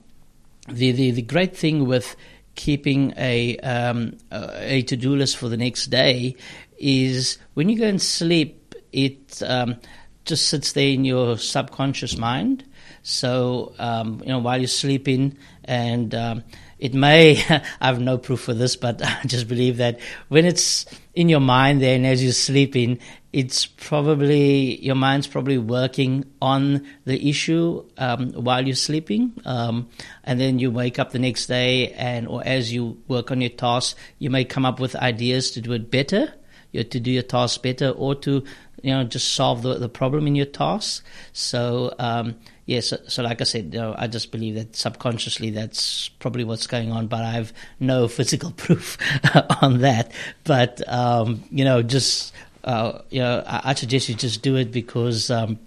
the, 0.68 0.90
the 0.90 1.12
the 1.12 1.22
great 1.22 1.56
thing 1.56 1.86
with 1.86 2.16
keeping 2.56 3.14
a 3.16 3.56
um, 3.58 4.18
a 4.32 4.82
to-do 4.82 5.14
list 5.14 5.36
for 5.36 5.48
the 5.48 5.56
next 5.56 5.86
day 5.86 6.34
is 6.78 7.38
when 7.54 7.68
you 7.68 7.78
go 7.78 7.86
and 7.86 8.02
sleep, 8.02 8.74
it 8.92 9.40
um, 9.46 9.76
just 10.24 10.48
sits 10.48 10.72
there 10.72 10.88
in 10.88 11.04
your 11.04 11.38
subconscious 11.38 12.18
mind 12.18 12.64
so, 13.08 13.72
um, 13.78 14.20
you 14.22 14.30
know, 14.30 14.40
while 14.40 14.58
you're 14.58 14.66
sleeping, 14.66 15.38
and 15.62 16.12
um, 16.12 16.42
it 16.80 16.92
may, 16.92 17.38
I 17.48 17.62
have 17.80 18.00
no 18.00 18.18
proof 18.18 18.40
for 18.40 18.52
this, 18.52 18.74
but 18.74 19.00
I 19.04 19.20
just 19.26 19.46
believe 19.46 19.76
that 19.76 20.00
when 20.26 20.44
it's 20.44 20.86
in 21.14 21.28
your 21.28 21.38
mind 21.38 21.80
there 21.80 21.94
and 21.94 22.04
as 22.04 22.20
you're 22.20 22.32
sleeping, 22.32 22.98
it's 23.32 23.64
probably, 23.64 24.84
your 24.84 24.96
mind's 24.96 25.28
probably 25.28 25.56
working 25.56 26.24
on 26.42 26.84
the 27.04 27.30
issue 27.30 27.84
um, 27.96 28.32
while 28.32 28.66
you're 28.66 28.74
sleeping. 28.74 29.32
Um, 29.44 29.88
and 30.24 30.40
then 30.40 30.58
you 30.58 30.72
wake 30.72 30.98
up 30.98 31.12
the 31.12 31.20
next 31.20 31.46
day, 31.46 31.92
and 31.92 32.26
or 32.26 32.42
as 32.44 32.72
you 32.72 33.00
work 33.06 33.30
on 33.30 33.40
your 33.40 33.50
task, 33.50 33.96
you 34.18 34.30
may 34.30 34.44
come 34.44 34.64
up 34.64 34.80
with 34.80 34.96
ideas 34.96 35.52
to 35.52 35.60
do 35.60 35.70
it 35.74 35.92
better, 35.92 36.34
to 36.74 36.82
do 36.82 37.12
your 37.12 37.22
task 37.22 37.62
better, 37.62 37.90
or 37.90 38.16
to 38.16 38.42
you 38.82 38.92
know 38.92 39.04
just 39.04 39.34
solve 39.34 39.62
the, 39.62 39.74
the 39.74 39.88
problem 39.88 40.26
in 40.26 40.34
your 40.34 40.46
task. 40.46 41.04
So 41.32 41.94
um, 42.00 42.34
yeah, 42.66 42.80
so, 42.80 42.98
so, 43.06 43.22
like 43.22 43.40
I 43.40 43.44
said, 43.44 43.72
you 43.72 43.80
know, 43.80 43.94
I 43.96 44.08
just 44.08 44.32
believe 44.32 44.56
that 44.56 44.74
subconsciously 44.74 45.50
that's 45.50 46.08
probably 46.08 46.42
what's 46.42 46.66
going 46.66 46.90
on, 46.90 47.06
but 47.06 47.22
I 47.22 47.30
have 47.30 47.52
no 47.78 48.08
physical 48.18 48.50
proof 48.50 48.98
on 49.62 49.78
that. 49.78 50.10
But 50.42 50.86
um, 50.92 51.44
you 51.50 51.64
know, 51.64 51.82
just 51.82 52.34
uh, 52.64 53.02
you 53.08 53.20
know, 53.20 53.44
I, 53.46 53.70
I, 53.70 53.74
suggest 53.74 54.08
you 54.08 54.14
just 54.14 54.42
do 54.42 54.56
it 54.56 54.72
because. 54.72 55.30
Um, 55.30 55.60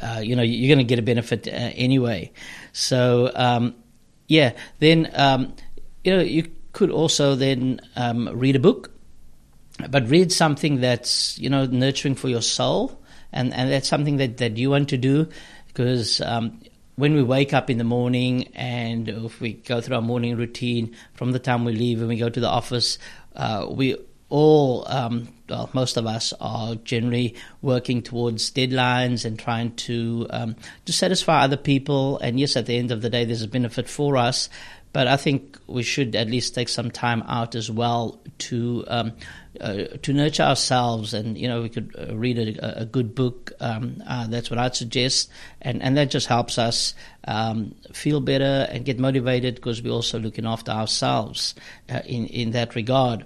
uh, 0.00 0.20
you 0.20 0.34
know, 0.34 0.42
you're 0.42 0.74
going 0.74 0.84
to 0.84 0.88
get 0.88 0.98
a 0.98 1.02
benefit 1.02 1.46
uh, 1.46 1.50
anyway. 1.50 2.32
So, 2.72 3.30
um, 3.34 3.74
yeah, 4.26 4.54
then, 4.80 5.10
um, 5.14 5.54
you 6.02 6.16
know, 6.16 6.22
you 6.22 6.50
could 6.72 6.90
also 6.90 7.36
then 7.36 7.80
um, 7.94 8.28
read 8.32 8.56
a 8.56 8.58
book, 8.58 8.90
but 9.90 10.08
read 10.08 10.32
something 10.32 10.80
that's, 10.80 11.38
you 11.38 11.50
know, 11.50 11.66
nurturing 11.66 12.14
for 12.14 12.28
your 12.28 12.42
soul. 12.42 12.98
And, 13.32 13.54
and 13.54 13.70
that's 13.70 13.88
something 13.88 14.16
that, 14.16 14.38
that 14.38 14.56
you 14.56 14.70
want 14.70 14.88
to 14.88 14.96
do 14.96 15.28
because 15.72 16.20
um, 16.20 16.60
when 16.96 17.14
we 17.14 17.22
wake 17.22 17.52
up 17.54 17.70
in 17.70 17.78
the 17.78 17.84
morning 17.84 18.48
and 18.54 19.08
if 19.08 19.40
we 19.40 19.54
go 19.54 19.80
through 19.80 19.96
our 19.96 20.02
morning 20.02 20.36
routine 20.36 20.94
from 21.14 21.32
the 21.32 21.38
time 21.38 21.64
we 21.64 21.72
leave 21.72 22.00
and 22.00 22.08
we 22.08 22.16
go 22.16 22.28
to 22.28 22.40
the 22.40 22.48
office, 22.48 22.98
uh, 23.36 23.66
we 23.70 23.96
all, 24.28 24.86
um, 24.88 25.28
well, 25.48 25.68
most 25.74 25.98
of 25.98 26.06
us 26.06 26.32
are 26.40 26.74
generally 26.76 27.34
working 27.60 28.00
towards 28.02 28.50
deadlines 28.50 29.26
and 29.26 29.38
trying 29.38 29.74
to 29.76 30.26
um, 30.30 30.56
to 30.86 30.92
satisfy 30.92 31.42
other 31.42 31.58
people. 31.58 32.18
And 32.18 32.40
yes, 32.40 32.56
at 32.56 32.64
the 32.64 32.78
end 32.78 32.90
of 32.90 33.02
the 33.02 33.10
day, 33.10 33.26
there's 33.26 33.42
a 33.42 33.48
benefit 33.48 33.88
for 33.88 34.16
us. 34.16 34.48
But 34.92 35.06
I 35.06 35.16
think 35.16 35.58
we 35.66 35.82
should 35.82 36.14
at 36.14 36.28
least 36.28 36.54
take 36.54 36.68
some 36.68 36.90
time 36.90 37.22
out 37.26 37.54
as 37.54 37.70
well 37.70 38.20
to 38.38 38.84
um, 38.88 39.12
uh, 39.60 39.84
to 40.02 40.12
nurture 40.12 40.42
ourselves. 40.42 41.14
And 41.14 41.38
you 41.38 41.48
know, 41.48 41.62
we 41.62 41.68
could 41.68 41.94
uh, 41.98 42.14
read 42.14 42.38
a, 42.38 42.82
a, 42.82 42.84
good 42.84 43.14
book. 43.14 43.52
Um, 43.60 44.02
uh, 44.06 44.26
that's 44.26 44.50
what 44.50 44.58
I'd 44.58 44.76
suggest, 44.76 45.30
and 45.60 45.82
and 45.82 45.96
that 45.96 46.10
just 46.10 46.26
helps 46.26 46.58
us 46.58 46.94
um, 47.24 47.74
feel 47.92 48.20
better 48.20 48.66
and 48.70 48.84
get 48.84 48.98
motivated 48.98 49.54
because 49.54 49.82
we're 49.82 49.92
also 49.92 50.18
looking 50.18 50.46
after 50.46 50.72
ourselves 50.72 51.54
uh, 51.88 52.00
in 52.04 52.26
in 52.26 52.50
that 52.50 52.74
regard. 52.74 53.24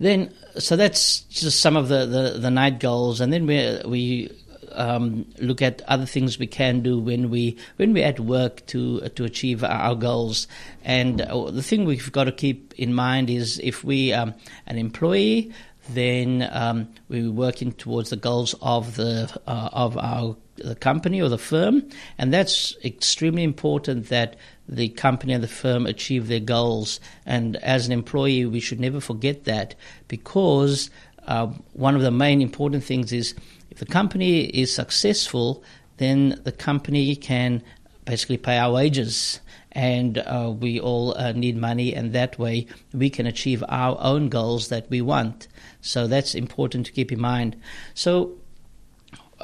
Then, 0.00 0.34
so 0.58 0.74
that's 0.74 1.20
just 1.20 1.60
some 1.60 1.76
of 1.76 1.86
the, 1.86 2.04
the, 2.04 2.38
the 2.40 2.50
night 2.50 2.80
goals, 2.80 3.20
and 3.20 3.32
then 3.32 3.46
we 3.46 3.80
we 3.86 4.30
um, 4.74 5.26
look 5.38 5.62
at 5.62 5.82
other 5.88 6.06
things 6.06 6.38
we 6.38 6.46
can 6.46 6.80
do 6.80 6.98
when 6.98 7.30
we 7.30 7.56
when 7.76 7.92
we're 7.92 8.06
at 8.06 8.20
work 8.20 8.64
to 8.66 9.00
to 9.00 9.24
achieve 9.24 9.64
our 9.64 9.94
goals. 9.94 10.46
And 10.84 11.20
uh, 11.20 11.50
the 11.50 11.62
thing 11.62 11.84
we've 11.84 12.12
got 12.12 12.24
to 12.24 12.32
keep 12.32 12.74
in 12.76 12.94
mind 12.94 13.30
is 13.30 13.60
if 13.62 13.84
we 13.84 14.12
um, 14.12 14.34
an 14.66 14.78
employee, 14.78 15.52
then 15.90 16.48
um, 16.52 16.88
we're 17.08 17.30
working 17.30 17.72
towards 17.72 18.10
the 18.10 18.16
goals 18.16 18.54
of 18.62 18.96
the 18.96 19.30
uh, 19.46 19.70
of 19.72 19.96
our 19.98 20.36
the 20.56 20.76
company 20.76 21.20
or 21.20 21.28
the 21.28 21.38
firm, 21.38 21.82
and 22.16 22.32
that's 22.32 22.76
extremely 22.84 23.42
important 23.42 24.08
that 24.08 24.36
the 24.68 24.88
company 24.90 25.32
and 25.32 25.42
the 25.42 25.48
firm 25.48 25.84
achieve 25.84 26.28
their 26.28 26.40
goals. 26.40 27.00
And 27.26 27.56
as 27.56 27.86
an 27.86 27.92
employee, 27.92 28.46
we 28.46 28.60
should 28.60 28.80
never 28.80 29.00
forget 29.00 29.44
that 29.44 29.74
because 30.06 30.90
uh, 31.26 31.46
one 31.72 31.96
of 31.96 32.02
the 32.02 32.10
main 32.10 32.40
important 32.40 32.84
things 32.84 33.12
is 33.12 33.34
if 33.74 33.80
the 33.80 33.86
company 33.86 34.42
is 34.44 34.72
successful, 34.72 35.64
then 35.96 36.40
the 36.44 36.52
company 36.52 37.16
can 37.16 37.60
basically 38.04 38.36
pay 38.36 38.56
our 38.56 38.72
wages. 38.72 39.40
And 39.72 40.18
uh, 40.18 40.54
we 40.56 40.78
all 40.78 41.18
uh, 41.18 41.32
need 41.32 41.56
money, 41.56 41.92
and 41.92 42.12
that 42.12 42.38
way 42.38 42.68
we 42.92 43.10
can 43.10 43.26
achieve 43.26 43.64
our 43.68 43.96
own 44.00 44.28
goals 44.28 44.68
that 44.68 44.88
we 44.88 45.00
want. 45.00 45.48
So 45.80 46.06
that's 46.06 46.36
important 46.36 46.86
to 46.86 46.92
keep 46.92 47.10
in 47.10 47.20
mind. 47.20 47.56
So 47.94 48.38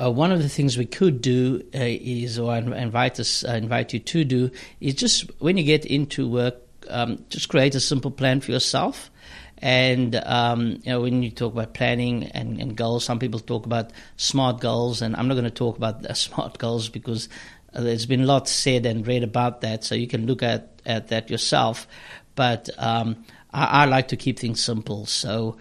uh, 0.00 0.12
one 0.12 0.30
of 0.30 0.40
the 0.40 0.48
things 0.48 0.78
we 0.78 0.86
could 0.86 1.20
do 1.20 1.60
uh, 1.74 1.80
is, 1.82 2.38
or 2.38 2.52
I 2.52 2.58
invite 2.58 3.18
us, 3.18 3.42
invite 3.42 3.92
you 3.92 3.98
to 3.98 4.24
do, 4.24 4.50
is 4.80 4.94
just 4.94 5.28
when 5.40 5.56
you 5.56 5.64
get 5.64 5.84
into 5.84 6.28
work, 6.28 6.54
um, 6.88 7.24
just 7.30 7.48
create 7.48 7.74
a 7.74 7.80
simple 7.80 8.12
plan 8.12 8.40
for 8.40 8.52
yourself. 8.52 9.10
And 9.60 10.14
um, 10.14 10.80
you 10.82 10.92
know, 10.92 11.00
when 11.02 11.22
you 11.22 11.30
talk 11.30 11.52
about 11.52 11.74
planning 11.74 12.24
and, 12.24 12.60
and, 12.60 12.76
goals, 12.76 13.04
some 13.04 13.18
people 13.18 13.40
talk 13.40 13.66
about 13.66 13.92
smart 14.16 14.60
goals, 14.60 15.02
and 15.02 15.14
I'm 15.16 15.28
not 15.28 15.34
going 15.34 15.44
to 15.44 15.50
talk 15.50 15.76
about 15.76 16.16
smart 16.16 16.58
goals 16.58 16.88
because 16.88 17.28
there's 17.72 18.06
been 18.06 18.22
a 18.22 18.26
lot 18.26 18.48
said 18.48 18.86
and 18.86 19.06
read 19.06 19.22
about 19.22 19.60
that, 19.60 19.84
so 19.84 19.94
you 19.94 20.08
can 20.08 20.26
look 20.26 20.42
at, 20.42 20.80
at 20.86 21.08
that 21.08 21.30
yourself. 21.30 21.86
But 22.34 22.70
um, 22.78 23.24
I, 23.52 23.82
I 23.82 23.84
like 23.84 24.08
to 24.08 24.16
keep 24.16 24.38
things 24.38 24.62
simple. 24.62 25.06
So 25.06 25.56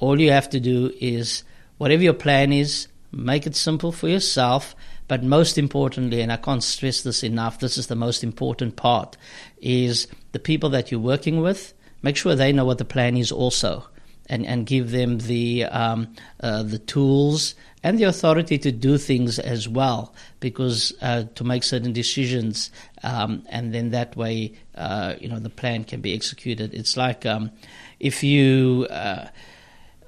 all 0.00 0.20
you 0.20 0.32
have 0.32 0.50
to 0.50 0.60
do 0.60 0.92
is 1.00 1.44
whatever 1.78 2.02
your 2.02 2.14
plan 2.14 2.52
is, 2.52 2.88
Make 3.14 3.46
it 3.46 3.54
simple 3.54 3.92
for 3.92 4.08
yourself. 4.08 4.74
But 5.06 5.22
most 5.22 5.58
importantly, 5.58 6.20
and 6.20 6.32
I 6.32 6.36
can't 6.36 6.64
stress 6.64 7.02
this 7.02 7.22
enough, 7.22 7.60
this 7.60 7.76
is 7.76 7.88
the 7.88 7.94
most 7.94 8.24
important 8.24 8.76
part, 8.76 9.16
is 9.60 10.08
the 10.32 10.38
people 10.38 10.70
that 10.70 10.90
you're 10.90 11.00
working 11.00 11.42
with, 11.42 11.74
make 12.04 12.16
sure 12.16 12.36
they 12.36 12.52
know 12.52 12.66
what 12.66 12.78
the 12.78 12.84
plan 12.84 13.16
is 13.16 13.32
also. 13.32 13.88
And, 14.26 14.46
and 14.46 14.64
give 14.64 14.90
them 14.90 15.18
the 15.18 15.64
um, 15.64 16.14
uh, 16.40 16.62
the 16.62 16.78
tools 16.78 17.54
and 17.82 17.98
the 17.98 18.04
authority 18.04 18.56
to 18.56 18.72
do 18.72 18.96
things 18.96 19.38
as 19.38 19.68
well, 19.68 20.14
because 20.40 20.94
uh, 21.02 21.24
to 21.34 21.44
make 21.44 21.62
certain 21.62 21.92
decisions, 21.92 22.70
um, 23.02 23.42
and 23.50 23.74
then 23.74 23.90
that 23.90 24.16
way, 24.16 24.54
uh, 24.76 25.16
you 25.20 25.28
know, 25.28 25.38
the 25.38 25.50
plan 25.50 25.84
can 25.84 26.00
be 26.00 26.14
executed. 26.14 26.72
It's 26.72 26.96
like 26.96 27.26
um, 27.26 27.50
if 28.00 28.22
you 28.22 28.86
uh, 28.88 29.28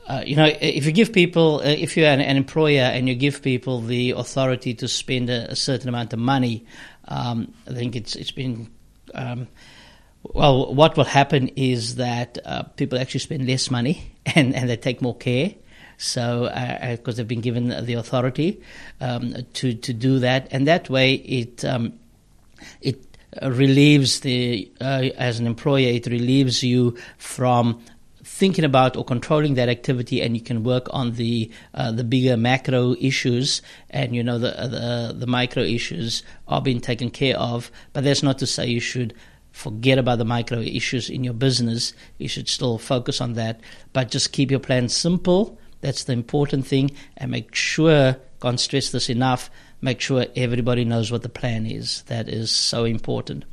uh, 0.07 0.23
you 0.25 0.37
know, 0.37 0.51
if 0.61 0.87
you 0.87 0.93
give 0.93 1.13
people, 1.13 1.57
uh, 1.57 1.65
if 1.65 1.97
you're 1.97 2.09
an, 2.09 2.21
an, 2.21 2.37
employer 2.37 2.85
and 2.85 3.09
you 3.09 3.15
give 3.15 3.43
people 3.43 3.81
the 3.81 4.13
authority 4.13 4.73
to 4.73 4.89
spend 4.89 5.29
a, 5.29 5.51
a 5.51 5.57
certain 5.57 5.89
amount 5.89 6.13
of 6.13 6.19
money, 6.19 6.65
um, 7.09 7.53
I 7.69 7.75
think 7.75 7.97
it's 7.97 8.17
it's 8.17 8.31
been. 8.31 8.71
Um, 9.15 9.49
well, 10.35 10.75
what 10.75 10.97
will 10.97 11.05
happen 11.05 11.49
is 11.57 11.97
that 11.97 12.39
uh, 12.45 12.63
people 12.63 12.99
actually 12.99 13.21
spend 13.21 13.47
less 13.47 13.71
money 13.71 14.13
and, 14.35 14.55
and 14.55 14.69
they 14.69 14.77
take 14.77 15.03
more 15.03 15.17
care. 15.17 15.55
So, 15.99 16.51
because 16.91 17.15
uh, 17.15 17.17
they've 17.17 17.29
been 17.29 17.41
given 17.41 17.69
the 17.87 17.95
authority 17.95 18.61
um, 19.01 19.35
to 19.55 19.73
to 19.73 19.93
do 19.95 20.19
that, 20.19 20.47
and 20.51 20.67
that 20.67 20.91
way 20.91 21.15
it 21.15 21.65
um, 21.65 21.95
it 22.83 23.03
relieves 23.43 24.21
the 24.21 24.71
uh, 24.79 25.09
as 25.17 25.41
an 25.41 25.47
employer, 25.47 25.89
it 25.89 26.07
relieves 26.07 26.63
you 26.63 26.99
from 27.17 27.81
thinking 28.23 28.65
about 28.67 28.97
or 28.97 29.05
controlling 29.05 29.55
that 29.55 29.71
activity, 29.71 30.21
and 30.21 30.37
you 30.37 30.43
can 30.43 30.63
work 30.65 30.87
on 30.91 31.13
the 31.13 31.51
uh, 31.73 31.91
the 31.91 32.05
bigger 32.05 32.37
macro 32.37 32.95
issues, 33.01 33.63
and 33.89 34.15
you 34.15 34.23
know 34.23 34.39
the, 34.39 34.51
the 34.51 35.15
the 35.19 35.27
micro 35.27 35.63
issues 35.63 36.23
are 36.47 36.61
being 36.61 36.81
taken 36.81 37.09
care 37.09 37.39
of. 37.39 37.71
But 37.95 38.05
that's 38.05 38.23
not 38.23 38.39
to 38.41 38.47
say 38.47 38.67
you 38.67 38.81
should 38.81 39.15
forget 39.57 39.97
about 39.97 40.19
the 40.19 40.25
micro 40.25 40.61
issues 40.61 41.09
in 41.09 41.25
your 41.25 41.33
business. 41.33 41.95
You 42.19 42.29
should 42.29 42.47
still 42.47 42.77
focus 42.77 43.23
on 43.23 43.33
that, 43.35 43.61
but 43.95 44.11
just 44.11 44.33
keep 44.33 44.51
your 44.51 44.61
plan 44.61 44.91
simple. 44.91 45.59
That's 45.81 46.05
the 46.05 46.13
important 46.13 46.67
thing, 46.67 46.91
and 47.17 47.31
make 47.31 47.55
sure. 47.55 48.17
Can't 48.43 48.61
stress 48.61 48.91
this 48.91 49.09
enough. 49.09 49.51
Make 49.81 49.99
sure 50.03 50.27
everybody 50.37 50.85
knows 50.85 51.11
what 51.11 51.23
the 51.23 51.31
plan 51.31 51.65
is. 51.65 52.03
That 52.03 52.29
is 52.29 52.51
so 52.51 52.85
important. 52.85 53.47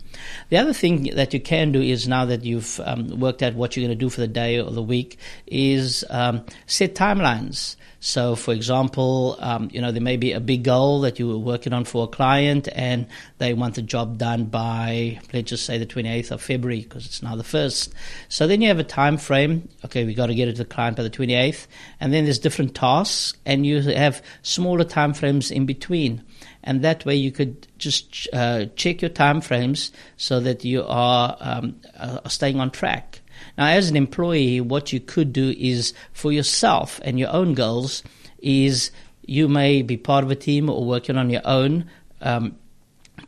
The 0.49 0.57
other 0.57 0.73
thing 0.73 1.15
that 1.15 1.33
you 1.33 1.39
can 1.39 1.71
do 1.71 1.81
is 1.81 2.07
now 2.07 2.25
that 2.25 2.43
you've 2.43 2.79
um, 2.83 3.19
worked 3.19 3.41
out 3.41 3.55
what 3.55 3.75
you're 3.75 3.85
going 3.87 3.97
to 3.97 4.05
do 4.05 4.09
for 4.09 4.21
the 4.21 4.27
day 4.27 4.59
or 4.59 4.71
the 4.71 4.81
week 4.81 5.17
is 5.47 6.03
um, 6.09 6.45
set 6.65 6.95
timelines. 6.95 7.75
So, 8.05 8.35
for 8.35 8.53
example, 8.53 9.37
um, 9.39 9.69
you 9.71 9.79
know 9.79 9.93
there 9.93 10.01
may 10.01 10.17
be 10.17 10.33
a 10.33 10.41
big 10.41 10.65
goal 10.65 10.99
that 11.01 11.19
you 11.19 11.27
were 11.29 11.37
working 11.37 11.71
on 11.71 11.85
for 11.85 12.03
a 12.03 12.07
client, 12.07 12.67
and 12.75 13.07
they 13.37 13.53
want 13.53 13.75
the 13.75 13.81
job 13.81 14.17
done 14.17 14.43
by 14.43 15.21
let's 15.31 15.49
just 15.49 15.65
say 15.65 15.77
the 15.77 15.85
28th 15.85 16.31
of 16.31 16.41
February 16.41 16.81
because 16.81 17.05
it's 17.05 17.23
now 17.23 17.37
the 17.37 17.45
first. 17.45 17.93
So 18.27 18.45
then 18.45 18.61
you 18.61 18.67
have 18.67 18.79
a 18.79 18.83
time 18.83 19.17
frame. 19.17 19.69
Okay, 19.85 20.03
we 20.03 20.13
got 20.15 20.25
to 20.25 20.35
get 20.35 20.49
it 20.49 20.57
to 20.57 20.63
the 20.63 20.69
client 20.69 20.97
by 20.97 21.03
the 21.03 21.09
28th, 21.09 21.65
and 22.01 22.11
then 22.11 22.25
there's 22.25 22.39
different 22.39 22.75
tasks, 22.75 23.37
and 23.45 23.65
you 23.65 23.81
have 23.81 24.21
smaller 24.41 24.83
time 24.83 25.13
frames 25.13 25.49
in 25.49 25.65
between 25.65 26.21
and 26.63 26.81
that 26.81 27.05
way 27.05 27.15
you 27.15 27.31
could 27.31 27.67
just 27.77 28.27
uh, 28.33 28.65
check 28.75 29.01
your 29.01 29.09
time 29.09 29.41
frames 29.41 29.91
so 30.17 30.39
that 30.39 30.63
you 30.63 30.83
are, 30.87 31.35
um, 31.39 31.75
are 31.99 32.29
staying 32.29 32.59
on 32.59 32.71
track. 32.71 33.21
Now, 33.57 33.67
as 33.67 33.89
an 33.89 33.97
employee, 33.97 34.61
what 34.61 34.93
you 34.93 34.99
could 34.99 35.33
do 35.33 35.53
is 35.57 35.93
for 36.13 36.31
yourself 36.31 36.99
and 37.03 37.19
your 37.19 37.31
own 37.31 37.53
goals 37.53 38.03
is 38.39 38.91
you 39.25 39.47
may 39.47 39.81
be 39.81 39.97
part 39.97 40.23
of 40.23 40.31
a 40.31 40.35
team 40.35 40.69
or 40.69 40.85
working 40.85 41.17
on 41.17 41.29
your 41.29 41.41
own 41.45 41.89
um, 42.21 42.55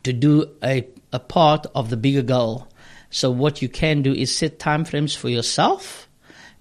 to 0.02 0.12
do 0.12 0.50
a, 0.62 0.86
a 1.12 1.18
part 1.18 1.66
of 1.74 1.90
the 1.90 1.96
bigger 1.96 2.22
goal. 2.22 2.68
So 3.10 3.30
what 3.30 3.62
you 3.62 3.68
can 3.68 4.02
do 4.02 4.12
is 4.12 4.34
set 4.34 4.58
time 4.58 4.84
frames 4.84 5.14
for 5.14 5.28
yourself. 5.28 6.08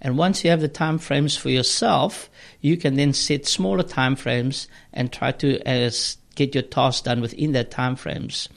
And 0.01 0.17
once 0.17 0.44
you 0.44 0.51
have 0.51 0.62
the 0.62 0.67
time 0.67 1.00
frames 1.00 1.36
for 1.36 1.50
yourself, 1.50 2.29
you 2.62 2.77
can 2.77 2.96
then 2.96 3.13
set 3.13 3.48
smaller 3.48 3.84
time 3.84 4.15
frames 4.15 4.67
and 4.94 5.12
try 5.12 5.32
to 5.34 5.60
as 5.67 6.17
get 6.36 6.54
your 6.54 6.63
tasks 6.63 7.01
done 7.01 7.22
within 7.22 7.54
that 7.54 7.72
time 7.72 7.96
frames. 7.96 8.48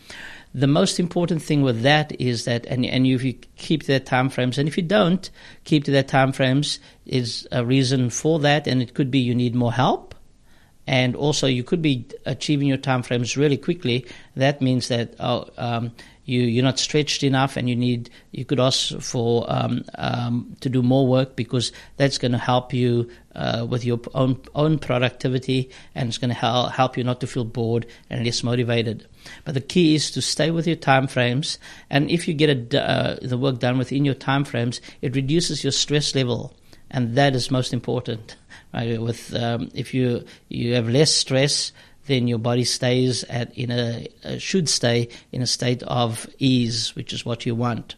the 0.55 0.67
most 0.67 0.99
important 0.99 1.43
thing 1.43 1.63
with 1.63 1.83
that 1.83 2.19
is 2.21 2.45
that, 2.47 2.67
and, 2.67 2.85
and 2.85 3.07
if 3.07 3.23
you 3.23 3.35
keep 3.57 3.83
to 3.83 3.89
that 3.89 4.07
time 4.07 4.29
frames, 4.29 4.59
and 4.59 4.69
if 4.69 4.77
you 4.77 4.83
don't 4.83 5.31
keep 5.65 5.85
to 5.85 5.91
that 5.93 6.09
time 6.09 6.33
frames, 6.33 6.81
is 7.07 7.47
a 7.53 7.65
reason 7.65 8.11
for 8.11 8.39
that, 8.39 8.67
and 8.67 8.83
it 8.83 8.95
could 8.95 9.11
be 9.11 9.19
you 9.19 9.35
need 9.35 9.55
more 9.55 9.73
help, 9.73 10.15
and 10.87 11.15
also 11.15 11.47
you 11.47 11.63
could 11.63 11.83
be 11.83 12.07
achieving 12.25 12.67
your 12.67 12.79
time 12.79 13.03
frames 13.03 13.37
really 13.37 13.59
quickly. 13.59 14.07
That 14.37 14.63
means 14.63 14.89
that 14.89 15.15
oh, 15.21 15.49
um, 15.59 15.93
you 16.29 16.43
you're 16.43 16.65
not 16.65 16.79
stretched 16.79 17.23
enough, 17.23 17.57
and 17.57 17.71
you 17.71 17.75
need 17.75 18.11
you 18.33 18.45
could 18.45 18.61
ask 18.61 19.01
for 19.01 19.47
um, 19.49 19.83
um, 19.95 20.55
to 20.61 20.69
do 20.69 20.83
more 20.83 21.07
work 21.07 21.37
because 21.37 21.73
that's 21.97 22.19
going 22.19 22.33
to 22.33 22.39
help 22.39 22.75
you 22.75 23.09
uh, 23.35 23.67
with 23.69 23.83
your 23.83 23.99
own 24.15 24.39
own 24.55 24.79
productivity, 24.79 25.71
and 25.95 26.09
it's 26.09 26.19
going 26.19 26.29
to 26.29 26.35
help 26.35 26.73
help 26.73 26.99
you 26.99 27.03
not 27.03 27.21
to 27.21 27.27
feel 27.27 27.47
bored 27.47 27.87
and 28.11 28.27
less 28.27 28.43
motivated. 28.43 29.07
But 29.47 29.55
the 29.55 29.63
key 29.63 29.95
is 29.95 30.11
to 30.11 30.21
stay 30.21 30.51
with 30.51 30.67
your 30.67 30.77
time 30.77 31.07
frames, 31.07 31.59
and 31.89 32.11
if 32.11 32.29
you 32.29 32.35
get 32.35 32.75
a, 32.75 32.83
uh, 32.83 33.17
the 33.23 33.39
work 33.39 33.59
done 33.59 33.79
within 33.79 34.05
your 34.05 34.15
time 34.15 34.45
frames, 34.45 34.83
it 35.01 35.17
reduces 35.17 35.65
your 35.65 35.73
stress 35.73 36.15
level, 36.15 36.55
and 36.91 37.15
that 37.15 37.35
is 37.35 37.51
most 37.51 37.73
important. 37.73 38.37
Right? 38.75 39.01
With 39.01 39.35
um, 39.35 39.71
if 39.73 39.95
you 39.95 40.25
you 40.51 40.75
have 40.75 40.91
less 40.91 41.11
stress 41.11 41.73
then 42.09 42.27
your 42.27 42.39
body 42.39 42.65
stays 42.65 43.23
at 43.25 43.57
in 43.57 43.71
a 43.71 44.09
uh, 44.25 44.39
should 44.39 44.69
stay 44.69 45.09
in 45.31 45.41
a 45.41 45.47
state 45.47 45.83
of 45.85 46.27
ease, 46.39 46.95
which 46.97 47.13
is 47.13 47.25
what 47.25 47.47
you 47.47 47.55
want. 47.55 47.95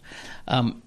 Um, 0.46 0.82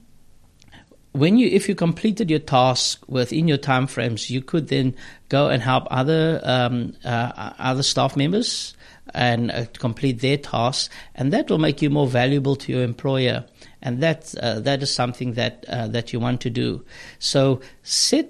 when 1.13 1.37
you 1.37 1.47
if 1.47 1.69
you 1.69 1.75
completed 1.75 2.29
your 2.29 2.39
task 2.39 3.03
within 3.07 3.47
your 3.47 3.57
time 3.57 3.87
frames, 3.87 4.29
you 4.29 4.41
could 4.41 4.67
then 4.67 4.95
go 5.29 5.47
and 5.47 5.61
help 5.61 5.87
other 5.89 6.41
um, 6.43 6.93
uh, 7.05 7.53
other 7.57 7.83
staff 7.83 8.15
members 8.15 8.75
and 9.13 9.51
uh, 9.51 9.65
complete 9.77 10.21
their 10.21 10.37
tasks, 10.37 10.89
and 11.15 11.31
that 11.33 11.49
will 11.49 11.59
make 11.59 11.81
you 11.81 11.89
more 11.89 12.07
valuable 12.07 12.55
to 12.55 12.71
your 12.71 12.83
employer. 12.83 13.45
And 13.81 14.01
that 14.01 14.33
uh, 14.41 14.59
that 14.61 14.81
is 14.81 14.93
something 14.93 15.33
that 15.33 15.65
uh, 15.67 15.87
that 15.87 16.13
you 16.13 16.19
want 16.19 16.41
to 16.41 16.49
do. 16.49 16.83
So 17.19 17.61
set 17.83 18.29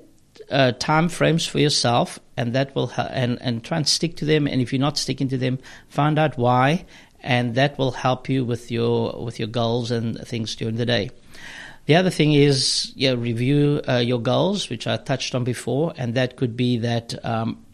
uh, 0.51 0.73
time 0.73 1.09
frames 1.09 1.47
for 1.47 1.59
yourself, 1.59 2.19
and 2.37 2.53
that 2.53 2.75
will 2.75 2.87
ha- 2.87 3.09
and 3.11 3.41
and 3.41 3.63
try 3.63 3.77
and 3.77 3.87
stick 3.87 4.15
to 4.17 4.25
them. 4.25 4.47
And 4.47 4.61
if 4.61 4.71
you're 4.73 4.79
not 4.79 4.97
sticking 4.97 5.27
to 5.29 5.37
them, 5.37 5.59
find 5.89 6.17
out 6.17 6.37
why, 6.37 6.85
and 7.21 7.55
that 7.55 7.77
will 7.77 7.91
help 7.91 8.29
you 8.29 8.45
with 8.45 8.71
your 8.71 9.23
with 9.23 9.39
your 9.39 9.47
goals 9.47 9.91
and 9.91 10.19
things 10.27 10.55
during 10.55 10.75
the 10.75 10.85
day. 10.85 11.11
The 11.85 11.95
other 11.95 12.09
thing 12.09 12.33
is, 12.33 12.93
review 12.95 13.81
uh, 13.87 13.97
your 13.97 14.19
goals, 14.21 14.69
which 14.69 14.87
I 14.87 14.95
touched 14.97 15.35
on 15.35 15.43
before, 15.43 15.93
and 15.97 16.13
that 16.15 16.35
could 16.37 16.55
be 16.55 16.77
that. 16.79 17.13
Um, 17.25 17.65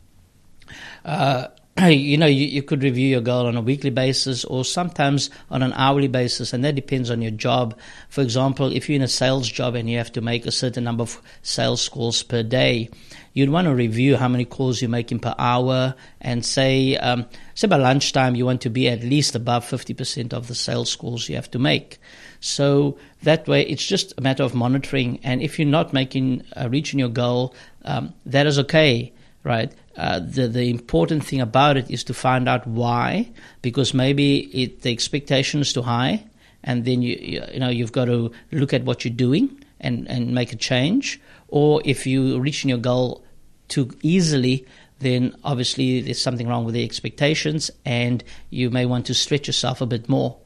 uh, 1.06 1.48
you 1.88 2.18
know, 2.18 2.26
you, 2.26 2.46
you, 2.48 2.64
could 2.64 2.84
review 2.84 3.08
your 3.08 3.22
goal 3.22 3.46
on 3.46 3.56
a 3.56 3.62
weekly 3.62 3.90
basis 3.90 4.44
or 4.44 4.66
sometimes 4.66 5.30
on 5.52 5.62
an 5.62 5.74
hourly 5.74 6.08
basis, 6.08 6.52
and 6.52 6.64
that 6.66 6.76
depends 6.76 7.10
on 7.10 7.22
your 7.22 7.32
job. 7.32 7.78
For 8.10 8.22
example, 8.22 8.72
if 8.74 8.90
you're 8.90 8.96
in 8.96 9.02
a 9.02 9.08
sales 9.08 9.48
job 9.48 9.76
and 9.76 9.90
you 9.90 9.98
have 9.98 10.12
to 10.14 10.22
make 10.22 10.46
a 10.46 10.52
certain 10.52 10.84
number 10.84 11.04
of 11.04 11.22
sales 11.44 11.88
calls 11.88 12.24
per 12.24 12.44
day, 12.44 12.90
you'd 13.34 13.50
want 13.52 13.66
to 13.66 13.76
review 13.76 14.18
how 14.18 14.28
many 14.28 14.46
calls 14.46 14.82
you're 14.82 14.90
making 14.90 15.20
per 15.20 15.36
hour 15.38 15.94
and 16.22 16.44
say, 16.44 16.98
um, 16.98 17.26
say 17.54 17.68
by 17.68 17.78
lunchtime, 17.78 18.36
you 18.36 18.46
want 18.46 18.62
to 18.62 18.70
be 18.70 18.90
at 18.90 19.04
least 19.04 19.36
above 19.36 19.64
50% 19.64 20.34
of 20.34 20.48
the 20.48 20.56
sales 20.56 20.96
calls 20.96 21.30
you 21.30 21.36
have 21.36 21.52
to 21.52 21.60
make. 21.60 22.00
So 22.40 22.98
that 23.24 23.48
way, 23.48 23.62
it's 23.62 23.86
just 23.86 24.14
a 24.18 24.22
matter 24.22 24.44
of 24.44 24.56
monitoring. 24.56 25.20
And 25.24 25.42
if 25.42 25.60
you're 25.60 25.68
not 25.68 25.94
making, 25.94 26.44
uh, 26.56 26.68
reaching 26.70 27.00
your 27.00 27.10
goal, 27.10 27.54
um, 27.86 28.14
that 28.26 28.48
is 28.48 28.58
okay 28.60 29.14
right? 29.44 29.72
Uh, 30.00 30.20
the 30.20 30.48
the 30.48 30.70
important 30.70 31.26
thing 31.26 31.42
about 31.42 31.76
it 31.76 31.92
is 31.92 32.06
to 32.06 32.14
find 32.14 32.48
out 32.48 32.66
why, 32.66 33.30
because 33.62 33.94
maybe 33.94 34.40
it, 34.64 34.82
the 34.82 34.92
expectation 34.92 35.60
is 35.60 35.74
too 35.74 35.82
high, 35.82 36.24
and 36.64 36.86
then 36.86 37.02
you, 37.02 37.18
you 37.20 37.60
know 37.60 37.68
you've 37.68 37.92
got 37.92 38.06
to 38.06 38.32
look 38.54 38.74
at 38.74 38.86
what 38.86 39.04
you're 39.04 39.14
doing 39.14 39.62
and 39.82 40.08
and 40.08 40.34
make 40.34 40.54
a 40.54 40.56
change. 40.56 41.20
Or 41.50 41.82
if 41.84 42.08
you're 42.08 42.40
reaching 42.40 42.70
your 42.70 42.80
goal 42.80 43.26
too 43.68 43.90
easily, 44.02 44.66
then 45.00 45.36
obviously 45.44 46.00
there's 46.00 46.22
something 46.22 46.48
wrong 46.48 46.64
with 46.64 46.76
the 46.76 46.86
expectations, 46.86 47.70
and 47.84 48.24
you 48.52 48.70
may 48.70 48.86
want 48.86 49.06
to 49.08 49.14
stretch 49.14 49.48
yourself 49.48 49.82
a 49.82 49.86
bit 49.86 50.08
more 50.08 50.38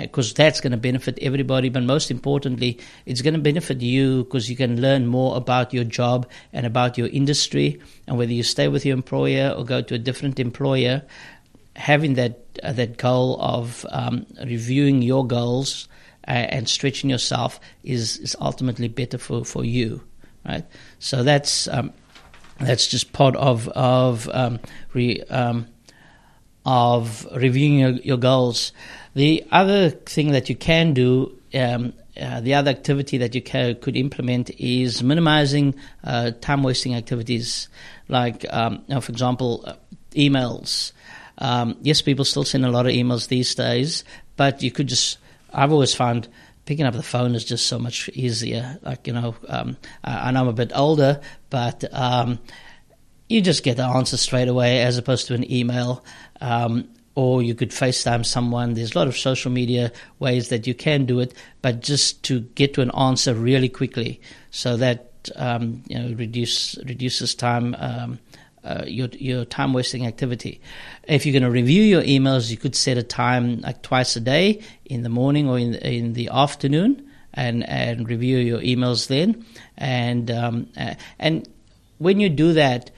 because 0.00 0.30
uh, 0.30 0.34
that's 0.36 0.60
going 0.60 0.70
to 0.70 0.76
benefit 0.76 1.18
everybody. 1.20 1.68
But 1.68 1.82
most 1.82 2.10
importantly, 2.10 2.78
it's 3.04 3.22
going 3.22 3.34
to 3.34 3.40
benefit 3.40 3.80
you 3.80 4.24
because 4.24 4.48
you 4.48 4.56
can 4.56 4.80
learn 4.80 5.06
more 5.06 5.36
about 5.36 5.74
your 5.74 5.84
job 5.84 6.28
and 6.52 6.66
about 6.66 6.96
your 6.96 7.08
industry. 7.08 7.80
And 8.06 8.16
whether 8.16 8.32
you 8.32 8.42
stay 8.42 8.68
with 8.68 8.86
your 8.86 8.94
employer 8.94 9.50
or 9.50 9.64
go 9.64 9.82
to 9.82 9.94
a 9.94 9.98
different 9.98 10.38
employer, 10.38 11.02
having 11.76 12.14
that 12.14 12.38
uh, 12.62 12.72
that 12.72 12.96
goal 12.96 13.40
of 13.40 13.86
um, 13.90 14.26
reviewing 14.44 15.02
your 15.02 15.26
goals 15.26 15.88
uh, 16.28 16.30
and 16.30 16.68
stretching 16.68 17.10
yourself 17.10 17.58
is 17.82 18.18
is 18.18 18.36
ultimately 18.40 18.88
better 18.88 19.18
for, 19.18 19.44
for 19.44 19.64
you, 19.64 20.02
right? 20.46 20.64
So 20.98 21.22
that's 21.22 21.66
um, 21.68 21.92
that's 22.60 22.86
just 22.86 23.12
part 23.12 23.34
of 23.36 23.68
of 23.68 24.28
um, 24.32 24.60
re, 24.92 25.20
um, 25.22 25.66
of 26.64 27.26
reviewing 27.34 27.78
your, 27.78 27.90
your 27.90 28.16
goals. 28.16 28.72
The 29.14 29.44
other 29.50 29.90
thing 29.90 30.32
that 30.32 30.48
you 30.48 30.56
can 30.56 30.94
do, 30.94 31.38
um, 31.54 31.92
uh, 32.20 32.40
the 32.40 32.54
other 32.54 32.70
activity 32.70 33.18
that 33.18 33.34
you 33.34 33.42
could 33.42 33.96
implement 33.96 34.50
is 34.58 35.02
minimizing 35.02 35.74
uh, 36.04 36.32
time 36.40 36.62
wasting 36.62 36.94
activities, 36.94 37.68
like, 38.08 38.44
um, 38.50 38.84
you 38.86 38.94
know, 38.94 39.00
for 39.00 39.12
example, 39.12 39.64
uh, 39.66 39.74
emails. 40.12 40.92
Um, 41.38 41.76
yes, 41.82 42.02
people 42.02 42.24
still 42.24 42.44
send 42.44 42.64
a 42.64 42.70
lot 42.70 42.86
of 42.86 42.92
emails 42.92 43.28
these 43.28 43.54
days, 43.54 44.04
but 44.36 44.62
you 44.62 44.70
could 44.70 44.86
just, 44.86 45.18
I've 45.52 45.72
always 45.72 45.94
found 45.94 46.28
picking 46.64 46.84
up 46.86 46.94
the 46.94 47.02
phone 47.02 47.34
is 47.34 47.44
just 47.44 47.66
so 47.66 47.78
much 47.78 48.08
easier. 48.10 48.78
Like, 48.82 49.06
you 49.06 49.12
know, 49.12 49.34
um, 49.48 49.76
I, 50.04 50.28
I, 50.28 50.30
know 50.30 50.42
I'm 50.42 50.48
a 50.48 50.52
bit 50.52 50.72
older, 50.74 51.20
but 51.50 51.84
um, 51.92 52.38
you 53.28 53.40
just 53.40 53.62
get 53.62 53.76
the 53.76 53.84
answer 53.84 54.16
straight 54.16 54.48
away 54.48 54.82
as 54.82 54.98
opposed 54.98 55.26
to 55.28 55.34
an 55.34 55.50
email. 55.50 56.04
Um, 56.42 56.88
or 57.14 57.42
you 57.42 57.54
could 57.54 57.70
FaceTime 57.70 58.24
someone. 58.24 58.74
There's 58.74 58.94
a 58.94 58.98
lot 58.98 59.06
of 59.06 59.16
social 59.16 59.50
media 59.50 59.92
ways 60.18 60.48
that 60.48 60.66
you 60.66 60.74
can 60.74 61.04
do 61.04 61.20
it, 61.20 61.34
but 61.60 61.80
just 61.80 62.22
to 62.24 62.40
get 62.40 62.74
to 62.74 62.80
an 62.80 62.90
answer 62.92 63.34
really 63.34 63.68
quickly, 63.68 64.20
so 64.50 64.76
that 64.78 65.30
um, 65.36 65.82
you 65.86 65.98
know 65.98 66.14
reduce 66.14 66.76
reduces 66.84 67.34
time. 67.34 67.76
Um, 67.78 68.18
uh, 68.64 68.84
your 68.86 69.08
your 69.08 69.44
time 69.44 69.72
wasting 69.72 70.06
activity. 70.06 70.60
If 71.08 71.26
you're 71.26 71.32
going 71.32 71.42
to 71.42 71.50
review 71.50 71.82
your 71.82 72.02
emails, 72.02 72.48
you 72.48 72.56
could 72.56 72.76
set 72.76 72.96
a 72.96 73.02
time 73.02 73.60
like 73.60 73.82
twice 73.82 74.14
a 74.14 74.20
day, 74.20 74.62
in 74.84 75.02
the 75.02 75.08
morning 75.08 75.48
or 75.48 75.58
in 75.58 75.72
the, 75.72 75.84
in 75.84 76.12
the 76.12 76.28
afternoon, 76.28 77.10
and 77.34 77.68
and 77.68 78.08
review 78.08 78.38
your 78.38 78.60
emails 78.60 79.08
then. 79.08 79.44
And 79.76 80.30
um, 80.30 80.68
uh, 80.76 80.94
and 81.18 81.48
when 81.98 82.20
you 82.20 82.28
do 82.28 82.52
that, 82.52 82.92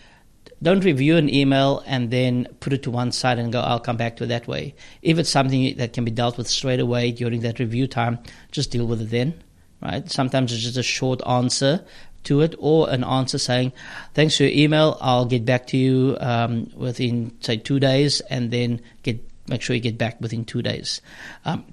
don't 0.64 0.84
review 0.84 1.16
an 1.16 1.32
email 1.32 1.82
and 1.86 2.10
then 2.10 2.48
put 2.60 2.72
it 2.72 2.82
to 2.84 2.90
one 2.90 3.12
side 3.12 3.38
and 3.38 3.52
go, 3.52 3.60
I'll 3.60 3.78
come 3.78 3.96
back 3.96 4.16
to 4.16 4.24
it 4.24 4.28
that 4.28 4.48
way. 4.48 4.74
If 5.02 5.18
it's 5.18 5.30
something 5.30 5.76
that 5.76 5.92
can 5.92 6.04
be 6.04 6.10
dealt 6.10 6.38
with 6.38 6.48
straight 6.48 6.80
away 6.80 7.12
during 7.12 7.42
that 7.42 7.58
review 7.58 7.86
time, 7.86 8.18
just 8.50 8.70
deal 8.70 8.86
with 8.86 9.00
it 9.02 9.10
then, 9.10 9.44
right? 9.80 10.10
Sometimes 10.10 10.52
it's 10.52 10.62
just 10.62 10.76
a 10.76 10.82
short 10.82 11.20
answer 11.26 11.84
to 12.24 12.40
it 12.40 12.54
or 12.58 12.90
an 12.90 13.04
answer 13.04 13.38
saying, 13.38 13.72
thanks 14.14 14.36
for 14.36 14.44
your 14.44 14.52
email, 14.52 14.98
I'll 15.00 15.26
get 15.26 15.44
back 15.44 15.66
to 15.68 15.76
you 15.76 16.16
um, 16.20 16.70
within, 16.74 17.36
say, 17.40 17.58
two 17.58 17.78
days 17.78 18.20
and 18.22 18.50
then 18.50 18.80
get 19.02 19.22
make 19.46 19.60
sure 19.60 19.76
you 19.76 19.82
get 19.82 19.98
back 19.98 20.18
within 20.22 20.46
two 20.46 20.62
days. 20.62 21.02
Um, 21.44 21.66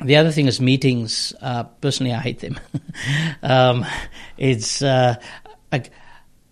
the 0.00 0.16
other 0.16 0.30
thing 0.30 0.46
is 0.46 0.60
meetings. 0.60 1.34
Uh, 1.40 1.64
personally, 1.64 2.14
I 2.14 2.20
hate 2.20 2.40
them. 2.40 2.58
um, 3.42 3.84
it's 4.38 4.82
uh, 4.82 5.16
like 5.70 5.90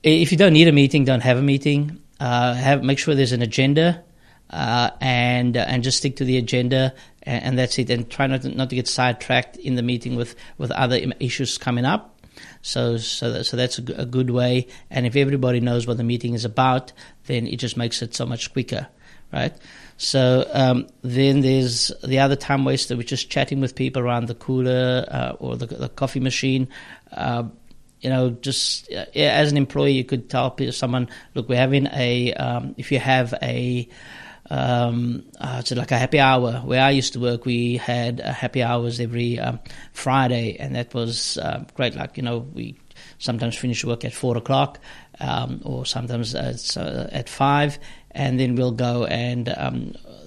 if 0.02 0.32
you 0.32 0.38
don't 0.38 0.52
need 0.52 0.68
a 0.68 0.72
meeting, 0.72 1.04
don't 1.04 1.20
have 1.20 1.38
a 1.38 1.42
meeting. 1.42 2.00
Uh, 2.18 2.54
have 2.54 2.82
make 2.82 2.98
sure 2.98 3.14
there's 3.14 3.32
an 3.32 3.42
agenda, 3.42 4.02
uh, 4.50 4.90
and 5.00 5.56
uh, 5.56 5.64
and 5.66 5.82
just 5.82 5.98
stick 5.98 6.16
to 6.16 6.24
the 6.24 6.38
agenda, 6.38 6.94
and, 7.22 7.44
and, 7.44 7.58
that's 7.58 7.78
it. 7.78 7.90
And 7.90 8.08
try 8.08 8.26
not 8.26 8.42
to, 8.42 8.48
not 8.48 8.70
to 8.70 8.76
get 8.76 8.86
sidetracked 8.86 9.56
in 9.56 9.74
the 9.74 9.82
meeting 9.82 10.14
with, 10.14 10.36
with 10.58 10.70
other 10.70 11.00
issues 11.18 11.58
coming 11.58 11.84
up. 11.84 12.20
So 12.62 12.96
so 12.96 13.32
that, 13.32 13.44
so 13.44 13.56
that's 13.56 13.78
a, 13.78 14.06
good 14.06 14.30
way. 14.30 14.68
And 14.90 15.06
if 15.06 15.16
everybody 15.16 15.60
knows 15.60 15.86
what 15.86 15.96
the 15.96 16.04
meeting 16.04 16.34
is 16.34 16.44
about, 16.44 16.92
then 17.26 17.46
it 17.46 17.56
just 17.56 17.76
makes 17.76 18.02
it 18.02 18.14
so 18.14 18.24
much 18.24 18.52
quicker, 18.52 18.88
right? 19.32 19.52
So 19.96 20.48
um, 20.52 20.86
then 21.02 21.40
there's 21.40 21.92
the 22.02 22.20
other 22.20 22.36
time 22.36 22.64
waster, 22.64 22.96
which 22.96 23.12
is 23.12 23.24
chatting 23.24 23.60
with 23.60 23.74
people 23.74 24.02
around 24.02 24.26
the 24.26 24.34
cooler 24.34 25.04
uh, 25.08 25.36
or 25.38 25.56
the, 25.56 25.66
the, 25.66 25.88
coffee 25.88 26.20
machine. 26.20 26.68
Uh, 27.12 27.44
you 28.02 28.10
know, 28.10 28.30
just 28.30 28.92
uh, 28.92 29.06
as 29.14 29.50
an 29.50 29.56
employee, 29.56 29.92
you 29.92 30.04
could 30.04 30.28
tell 30.28 30.54
someone, 30.72 31.08
look, 31.34 31.48
we're 31.48 31.56
having 31.56 31.86
a, 31.86 32.34
um, 32.34 32.74
if 32.76 32.90
you 32.90 32.98
have 32.98 33.32
a, 33.40 33.88
um, 34.50 35.24
uh, 35.40 35.62
like 35.70 35.92
a 35.92 35.98
happy 35.98 36.18
hour. 36.18 36.54
Where 36.64 36.82
I 36.82 36.90
used 36.90 37.12
to 37.14 37.20
work, 37.20 37.46
we 37.46 37.76
had 37.76 38.20
uh, 38.20 38.32
happy 38.32 38.62
hours 38.62 39.00
every 39.00 39.38
um, 39.38 39.60
Friday, 39.92 40.56
and 40.58 40.74
that 40.74 40.92
was 40.92 41.38
uh, 41.38 41.64
great. 41.74 41.94
Like 41.94 42.16
you 42.16 42.24
know, 42.24 42.38
we 42.38 42.76
sometimes 43.18 43.56
finish 43.56 43.84
work 43.84 44.04
at 44.04 44.12
four 44.12 44.36
o'clock, 44.36 44.80
um, 45.20 45.62
or 45.64 45.86
sometimes 45.86 46.34
at, 46.34 46.76
uh, 46.76 47.06
at 47.12 47.28
five, 47.28 47.78
and 48.10 48.38
then 48.38 48.56
we'll 48.56 48.72
go 48.72 49.06
and 49.06 49.48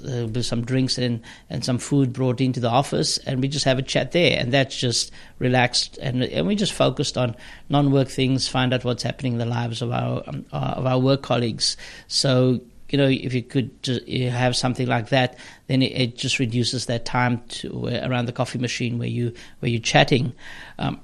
be 0.06 0.42
some 0.42 0.64
drinks 0.64 0.98
and, 0.98 1.22
and 1.50 1.64
some 1.64 1.78
food 1.78 2.14
brought 2.14 2.42
into 2.42 2.60
the 2.60 2.70
office, 2.70 3.18
and 3.20 3.42
we 3.42 3.48
just 3.48 3.66
have 3.66 3.80
a 3.80 3.82
chat 3.82 4.12
there. 4.12 4.40
And 4.40 4.52
that's 4.52 4.76
just 4.76 5.12
relaxed, 5.40 5.98
and, 6.02 6.24
and 6.24 6.48
we 6.48 6.56
just 6.56 6.74
focused 6.74 7.18
on 7.18 7.36
non 7.70 7.92
work 7.92 8.08
things, 8.08 8.48
find 8.48 8.74
out 8.74 8.84
what's 8.84 9.04
happening 9.04 9.34
in 9.34 9.40
the 9.40 9.46
lives 9.46 9.82
of 9.82 9.92
our, 9.92 10.24
um, 10.28 10.46
uh, 10.52 10.76
of 10.78 10.86
our 10.86 11.00
work 11.00 11.22
colleagues. 11.22 11.78
So, 12.08 12.62
you 12.90 12.98
know, 12.98 13.08
if 13.08 13.34
you 13.34 13.42
could 13.42 13.82
just 13.84 14.08
have 14.08 14.56
something 14.56 14.88
like 14.88 15.10
that, 15.10 15.38
then 15.68 15.82
it, 15.82 15.92
it 15.92 16.18
just 16.18 16.40
reduces 16.40 16.86
that 16.86 17.06
time 17.06 17.42
to 17.48 17.90
uh, 17.90 18.08
around 18.08 18.28
the 18.28 18.32
coffee 18.32 18.60
machine 18.60 18.98
where 18.98 19.08
you 19.08 19.34
where 19.60 19.70
you're 19.70 19.82
chatting. 19.82 20.34
Um, 20.78 21.00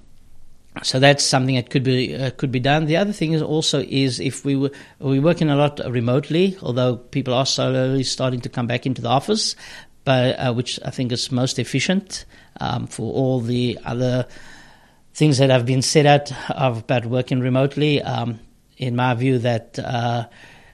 so 0.84 1.00
that's 1.00 1.24
something 1.24 1.56
that 1.56 1.70
could 1.70 1.84
be 1.84 2.16
uh, 2.16 2.32
could 2.32 2.52
be 2.52 2.60
done. 2.60 2.86
The 2.86 2.98
other 2.98 3.12
thing 3.12 3.34
is 3.34 3.42
also 3.42 3.82
is 3.82 4.20
if 4.20 4.46
we 4.46 4.56
were 4.56 4.72
we 5.00 5.20
working 5.20 5.50
a 5.50 5.56
lot 5.56 5.80
remotely, 5.86 6.58
although 6.62 6.96
people 6.96 7.34
are 7.34 7.46
slowly 7.46 8.04
starting 8.04 8.40
to 8.42 8.50
come 8.50 8.68
back 8.68 8.86
into 8.86 9.02
the 9.02 9.10
office, 9.10 9.56
but 10.06 10.40
uh, 10.40 10.54
which 10.54 10.80
I 10.86 10.90
think 10.90 11.12
is 11.12 11.32
most 11.32 11.60
efficient 11.60 12.26
um, 12.60 12.88
for 12.88 13.14
all 13.14 13.42
the 13.42 13.78
other 13.84 14.28
things 15.14 15.40
that 15.40 15.50
have 15.50 15.66
been 15.66 15.82
said 15.82 16.06
out 16.06 16.32
about 16.50 17.06
working 17.06 17.42
remotely. 17.42 18.02
Um, 18.02 18.40
in 18.78 18.96
my 18.96 19.14
view, 19.14 19.40
that 19.40 19.78
uh, 19.78 20.26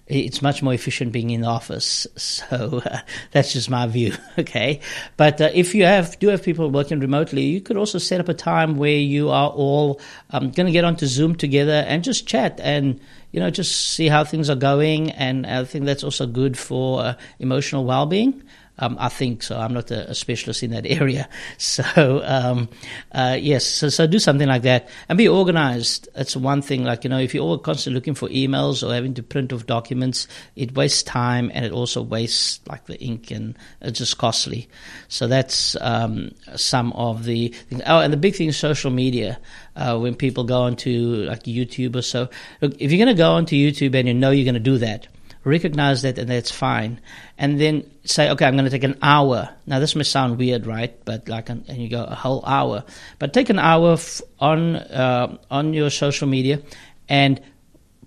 it's 0.08 0.42
much 0.42 0.64
more 0.64 0.74
efficient 0.74 1.12
being 1.12 1.32
in 1.32 1.42
the 1.42 1.48
office. 1.48 2.08
So 2.16 2.82
uh, 2.86 3.00
that's 3.32 3.54
just 3.54 3.70
my 3.70 3.88
view. 3.88 4.14
Okay. 4.40 4.82
But 5.18 5.42
uh, 5.42 5.50
if 5.54 5.74
you 5.74 5.84
have, 5.86 6.18
do 6.20 6.28
have 6.28 6.44
people 6.44 6.70
working 6.70 7.00
remotely, 7.00 7.42
you 7.42 7.60
could 7.60 7.76
also 7.76 7.98
set 7.98 8.20
up 8.20 8.30
a 8.30 8.34
time 8.34 8.78
where 8.78 8.98
you 8.98 9.30
are 9.30 9.50
all 9.50 10.00
um, 10.30 10.52
going 10.52 10.68
to 10.68 10.72
get 10.72 10.86
onto 10.86 11.08
Zoom 11.08 11.36
together 11.36 11.84
and 11.88 12.04
just 12.04 12.28
chat 12.28 12.60
and, 12.62 13.00
you 13.32 13.40
know, 13.40 13.50
just 13.50 13.94
see 13.94 14.08
how 14.08 14.24
things 14.24 14.50
are 14.50 14.56
going. 14.56 15.10
And 15.12 15.46
I 15.48 15.64
think 15.66 15.86
that's 15.86 16.04
also 16.04 16.28
good 16.28 16.56
for 16.56 17.02
uh, 17.02 17.14
emotional 17.40 17.84
well 17.84 18.06
being. 18.06 18.44
Um, 18.80 18.96
I 19.00 19.10
think 19.10 19.44
so. 19.44 19.60
I'm 19.60 19.74
not 19.74 19.90
a, 19.92 20.12
a, 20.12 20.16
specialist 20.16 20.62
in 20.64 20.72
that 20.72 20.86
area. 21.02 21.28
So, 21.58 22.22
um, 22.24 22.70
uh, 23.12 23.38
yes, 23.40 23.66
so, 23.66 23.90
so 23.90 24.06
do 24.06 24.20
something 24.20 24.48
like 24.48 24.62
that 24.64 24.90
and 25.10 25.18
be 25.18 25.28
organized. 25.28 26.08
It's 26.16 26.36
one 26.36 26.62
thing, 26.62 26.84
like, 26.84 27.04
you 27.04 27.10
know, 27.10 27.20
if 27.20 27.34
you're 27.34 27.44
all 27.44 27.58
constantly 27.58 27.96
looking 27.96 28.14
for 28.14 28.30
emails 28.30 28.88
or 28.88 28.94
having 28.94 29.14
to 29.16 29.24
print 29.24 29.52
off 29.52 29.66
documents, 29.66 30.28
it 30.56 30.76
wastes 30.76 31.04
time 31.04 31.52
and 31.54 31.66
it 31.66 31.72
also 31.72 32.02
wastes 32.02 32.60
like 32.68 32.86
the 32.86 33.00
ink 33.02 33.32
and 33.32 33.58
it's 33.82 33.98
just 33.98 34.18
costly. 34.18 34.70
So 35.08 35.28
that's 35.28 35.76
um, 35.82 36.32
some 36.56 36.94
of 36.94 37.24
the 37.24 37.50
things. 37.70 37.82
Oh, 37.86 38.00
and 38.00 38.14
the 38.14 38.18
big 38.18 38.36
thing 38.36 38.50
is 38.50 38.58
social 38.58 38.92
media. 38.92 39.40
Uh, 39.76 39.96
when 39.96 40.16
people 40.16 40.44
go 40.44 40.62
onto 40.64 41.24
like 41.28 41.44
YouTube 41.44 41.96
or 41.96 42.02
so. 42.02 42.30
Look, 42.62 42.74
if 42.80 42.92
you're 42.92 42.98
going 42.98 43.16
to 43.16 43.20
go 43.20 43.34
onto 43.34 43.56
YouTube 43.56 43.94
and 43.94 44.08
you 44.08 44.14
know 44.16 44.32
you're 44.32 44.44
going 44.44 44.56
to 44.56 44.60
do 44.60 44.80
that, 44.80 45.08
recognize 45.48 46.02
that 46.02 46.18
and 46.18 46.30
that's 46.30 46.52
fine. 46.52 47.00
And 47.38 47.60
then 47.60 47.90
say, 48.04 48.30
okay, 48.30 48.46
I'm 48.46 48.54
going 48.54 48.66
to 48.66 48.72
take 48.72 48.84
an 48.84 48.98
hour. 49.02 49.50
Now, 49.66 49.80
this 49.80 49.96
may 49.96 50.04
sound 50.04 50.38
weird, 50.38 50.68
right? 50.68 50.94
But 51.06 51.28
like, 51.28 51.50
and 51.50 51.66
you 51.70 51.90
go 51.90 52.04
a 52.04 52.16
whole 52.16 52.44
hour. 52.46 52.84
But 53.20 53.34
take 53.34 53.50
an 53.50 53.60
hour 53.60 53.94
f- 53.94 54.22
on, 54.40 54.76
uh, 54.76 55.38
on 55.50 55.74
your 55.74 55.90
social 55.90 56.28
media 56.28 56.62
and 57.10 57.42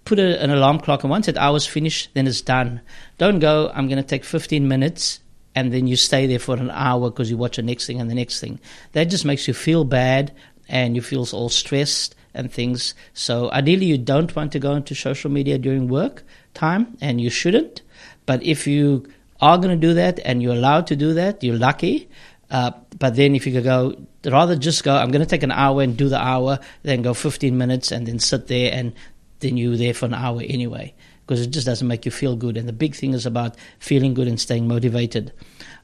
put 0.05 0.19
a, 0.19 0.43
an 0.43 0.51
alarm 0.51 0.81
clock. 0.81 1.03
And 1.03 1.11
once 1.11 1.27
that 1.27 1.39
hour's 1.39 1.67
finished, 1.67 2.11
then 2.15 2.27
it's 2.27 2.41
done. 2.41 2.81
Don't 3.19 3.39
go, 3.39 3.71
I'm 3.75 3.89
going 3.89 4.03
to 4.03 4.09
take 4.09 4.25
15 4.25 4.69
minutes 4.69 5.21
and 5.55 5.73
then 5.73 5.87
you 5.87 5.97
stay 5.97 6.27
there 6.27 6.39
for 6.39 6.57
an 6.57 6.71
hour 6.71 7.11
because 7.11 7.31
you 7.31 7.37
watch 7.37 7.57
the 7.57 7.63
next 7.63 7.87
thing 7.87 8.01
and 8.01 8.11
the 8.11 8.15
next 8.15 8.41
thing. 8.41 8.61
That 8.93 9.05
just 9.05 9.25
makes 9.25 9.49
you 9.49 9.55
feel 9.55 9.85
bad 9.85 10.33
and 10.69 10.95
you 10.95 11.03
feel 11.03 11.27
all 11.33 11.49
stressed 11.49 12.15
and 12.35 12.53
things. 12.53 12.95
So 13.13 13.51
ideally, 13.51 13.87
you 13.87 13.99
don't 13.99 14.35
want 14.37 14.53
to 14.53 14.59
go 14.59 14.73
into 14.73 14.95
social 14.95 15.31
media 15.31 15.59
during 15.59 15.89
work 15.89 16.23
time, 16.55 16.97
and 17.01 17.21
you 17.21 17.31
shouldn't. 17.31 17.83
But 18.27 18.43
if 18.43 18.67
you 18.67 19.07
are 19.41 19.57
going 19.59 19.71
to 19.71 19.87
do 19.87 19.95
that 19.95 20.21
and 20.25 20.43
you're 20.43 20.55
allowed 20.55 20.87
to 20.89 20.97
do 20.97 21.15
that, 21.15 21.43
you're 21.43 21.57
lucky. 21.57 22.09
Uh, 22.51 22.73
but 22.99 23.17
then 23.17 23.35
if 23.35 23.47
you 23.47 23.53
could 23.53 23.65
go, 23.65 23.97
rather 24.25 24.57
just 24.57 24.85
go, 24.85 24.95
I'm 24.95 25.11
going 25.11 25.25
to 25.25 25.29
take 25.29 25.43
an 25.43 25.53
hour 25.53 25.83
and 25.83 25.97
do 25.97 26.09
the 26.09 26.21
hour, 26.21 26.59
then 26.83 27.03
go 27.03 27.15
15 27.15 27.57
minutes 27.57 27.93
and 27.93 28.07
then 28.07 28.19
sit 28.19 28.49
there 28.49 28.73
and 28.73 28.93
then 29.39 29.57
you're 29.57 29.77
there 29.77 29.95
for 29.95 30.07
an 30.07 30.15
hour 30.15 30.43
anyway. 30.43 30.95
Because 31.27 31.43
it 31.43 31.51
just 31.51 31.67
doesn't 31.67 31.87
make 31.87 32.05
you 32.05 32.11
feel 32.11 32.35
good. 32.35 32.57
And 32.57 32.69
the 32.69 32.73
big 32.73 32.95
thing 32.95 33.15
is 33.15 33.25
about 33.25 33.55
feeling 33.79 34.15
good 34.15 34.27
and 34.27 34.41
staying 34.41 34.67
motivated. 34.67 35.33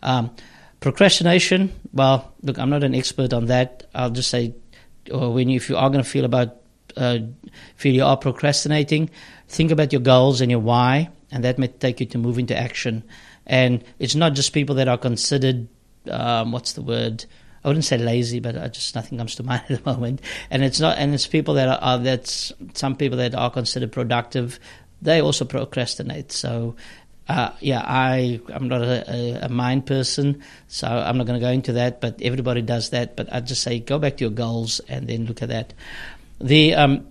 Um, 0.03 0.35
procrastination, 0.81 1.73
well, 1.93 2.35
look, 2.43 2.59
I'm 2.59 2.69
not 2.69 2.83
an 2.83 2.97
expert 2.97 3.33
on 3.33 3.47
that. 3.47 3.85
I'll 3.95 4.11
just 4.11 4.29
say, 4.29 4.55
or 5.11 5.33
when 5.33 5.49
you, 5.49 5.57
if 5.57 5.69
you 5.69 5.77
are 5.77 5.89
going 5.89 6.03
to 6.03 6.09
feel 6.09 6.25
about 6.25 6.57
uh, 6.97 7.19
feel 7.77 7.95
you 7.95 8.05
are 8.05 8.17
procrastinating, 8.17 9.11
think 9.49 9.71
about 9.71 9.93
your 9.93 10.03
goals 10.03 10.41
and 10.41 10.51
your 10.51 10.61
why, 10.61 11.11
and 11.31 11.45
that 11.45 11.59
may 11.59 11.69
take 11.69 12.01
you 12.01 12.07
to 12.07 12.19
move 12.19 12.39
into 12.39 12.57
action. 12.57 13.03
And 13.47 13.85
it's 13.99 14.15
not 14.15 14.35
just 14.35 14.53
people 14.53 14.77
that 14.77 14.89
are 14.89 14.99
considered, 14.99 15.69
um, 16.11 16.53
what's 16.53 16.73
the 16.73 16.83
word? 16.83 17.25
I 17.65 17.69
wouldn't 17.69 17.85
say 17.85 17.99
lazy, 17.99 18.41
but 18.41 18.57
I 18.57 18.69
just 18.69 18.95
nothing 18.95 19.19
comes 19.19 19.35
to 19.37 19.43
mind 19.45 19.63
at 19.69 19.83
the 19.83 19.91
moment. 19.91 20.21
And 20.51 20.65
it's 20.65 20.81
not, 20.81 20.99
and 20.99 21.15
it's 21.15 21.27
people 21.27 21.55
that 21.55 21.69
are, 21.69 21.79
are 21.81 21.99
that's 21.99 22.53
some 22.75 22.97
people 22.97 23.19
that 23.19 23.35
are 23.35 23.51
considered 23.51 23.93
productive. 23.93 24.59
They 25.03 25.21
also 25.21 25.45
procrastinate. 25.45 26.33
So 26.33 26.77
uh, 27.29 27.51
yeah, 27.61 27.83
I 27.85 28.41
I'm 28.53 28.69
not 28.69 28.83
a, 28.83 29.47
a, 29.47 29.49
mind 29.49 29.87
person, 29.87 30.43
so 30.69 30.87
I'm 30.87 31.19
not 31.19 31.27
going 31.27 31.39
to 31.39 31.45
go 31.45 31.51
into 31.51 31.73
that. 31.73 32.01
But 32.01 32.23
everybody 32.23 32.63
does 32.63 32.91
that. 32.91 33.17
But 33.17 33.33
I 33.33 33.41
just 33.41 33.63
say 33.63 33.81
go 33.81 33.99
back 33.99 34.19
to 34.19 34.25
your 34.25 34.31
goals 34.31 34.81
and 34.89 35.09
then 35.09 35.27
look 35.27 35.43
at 35.43 35.49
that. 35.49 35.75
The 36.41 36.75
um, 36.75 37.07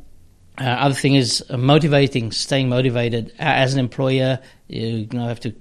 uh, 0.60 0.64
other 0.64 0.96
thing 0.96 1.16
is 1.16 1.44
motivating, 1.50 2.32
staying 2.32 2.70
motivated. 2.70 3.34
As 3.40 3.74
an 3.74 3.80
employer, 3.80 4.40
you, 4.68 5.08
know, 5.12 5.28
have 5.28 5.40
to 5.42 5.54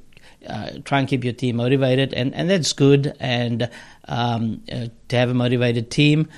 uh, 0.49 0.71
try 0.85 1.01
and 1.01 1.09
keep 1.09 1.25
your 1.25 1.33
team 1.33 1.57
motivated, 1.57 2.13
and, 2.15 2.35
and 2.35 2.49
that's 2.49 2.73
good. 2.73 3.15
And 3.19 3.71
um, 4.07 4.63
uh, 4.71 4.89
to 5.09 5.17
have 5.17 5.31
a 5.31 5.35
motivated 5.35 5.91
team, 5.91 6.29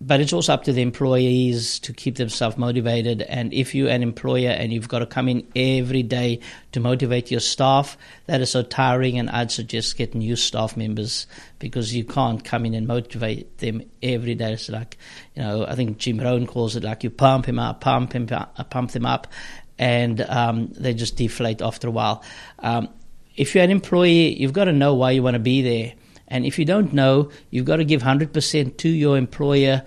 but 0.00 0.20
it's 0.20 0.32
also 0.32 0.52
up 0.52 0.64
to 0.64 0.72
the 0.72 0.82
employees 0.82 1.78
to 1.80 1.92
keep 1.92 2.16
themselves 2.16 2.58
motivated. 2.58 3.22
And 3.22 3.52
if 3.54 3.74
you're 3.74 3.88
an 3.88 4.02
employer 4.02 4.50
and 4.50 4.72
you've 4.72 4.88
got 4.88 4.98
to 4.98 5.06
come 5.06 5.28
in 5.28 5.46
every 5.56 6.02
day 6.02 6.40
to 6.72 6.80
motivate 6.80 7.30
your 7.30 7.40
staff, 7.40 7.96
that 8.26 8.42
is 8.42 8.50
so 8.50 8.62
tiring. 8.62 9.18
And 9.18 9.30
I'd 9.30 9.50
suggest 9.50 9.96
get 9.96 10.14
new 10.14 10.36
staff 10.36 10.76
members 10.76 11.26
because 11.58 11.94
you 11.94 12.04
can't 12.04 12.44
come 12.44 12.66
in 12.66 12.74
and 12.74 12.86
motivate 12.86 13.58
them 13.58 13.82
every 14.02 14.34
day. 14.34 14.52
It's 14.52 14.68
like, 14.68 14.98
you 15.34 15.42
know, 15.42 15.66
I 15.66 15.74
think 15.74 15.96
Jim 15.96 16.18
Rohn 16.18 16.46
calls 16.46 16.76
it 16.76 16.84
like 16.84 17.02
you 17.02 17.10
pump 17.10 17.46
him 17.46 17.58
up, 17.58 17.80
pump 17.80 18.12
him, 18.12 18.26
pump 18.26 18.90
them 18.90 19.06
up, 19.06 19.28
and 19.78 20.20
um, 20.20 20.68
they 20.72 20.92
just 20.92 21.16
deflate 21.16 21.62
after 21.62 21.88
a 21.88 21.90
while. 21.90 22.22
Um, 22.58 22.90
if 23.34 23.54
you're 23.54 23.64
an 23.64 23.70
employee, 23.70 24.38
you've 24.38 24.52
got 24.52 24.64
to 24.64 24.72
know 24.72 24.94
why 24.94 25.12
you 25.12 25.22
want 25.22 25.34
to 25.34 25.40
be 25.40 25.62
there 25.62 25.94
and 26.28 26.44
if 26.44 26.58
you 26.58 26.64
don't 26.64 26.92
know, 26.92 27.30
you've 27.50 27.66
got 27.66 27.76
to 27.76 27.84
give 27.84 28.02
100% 28.02 28.76
to 28.78 28.88
your 28.88 29.16
employer 29.16 29.84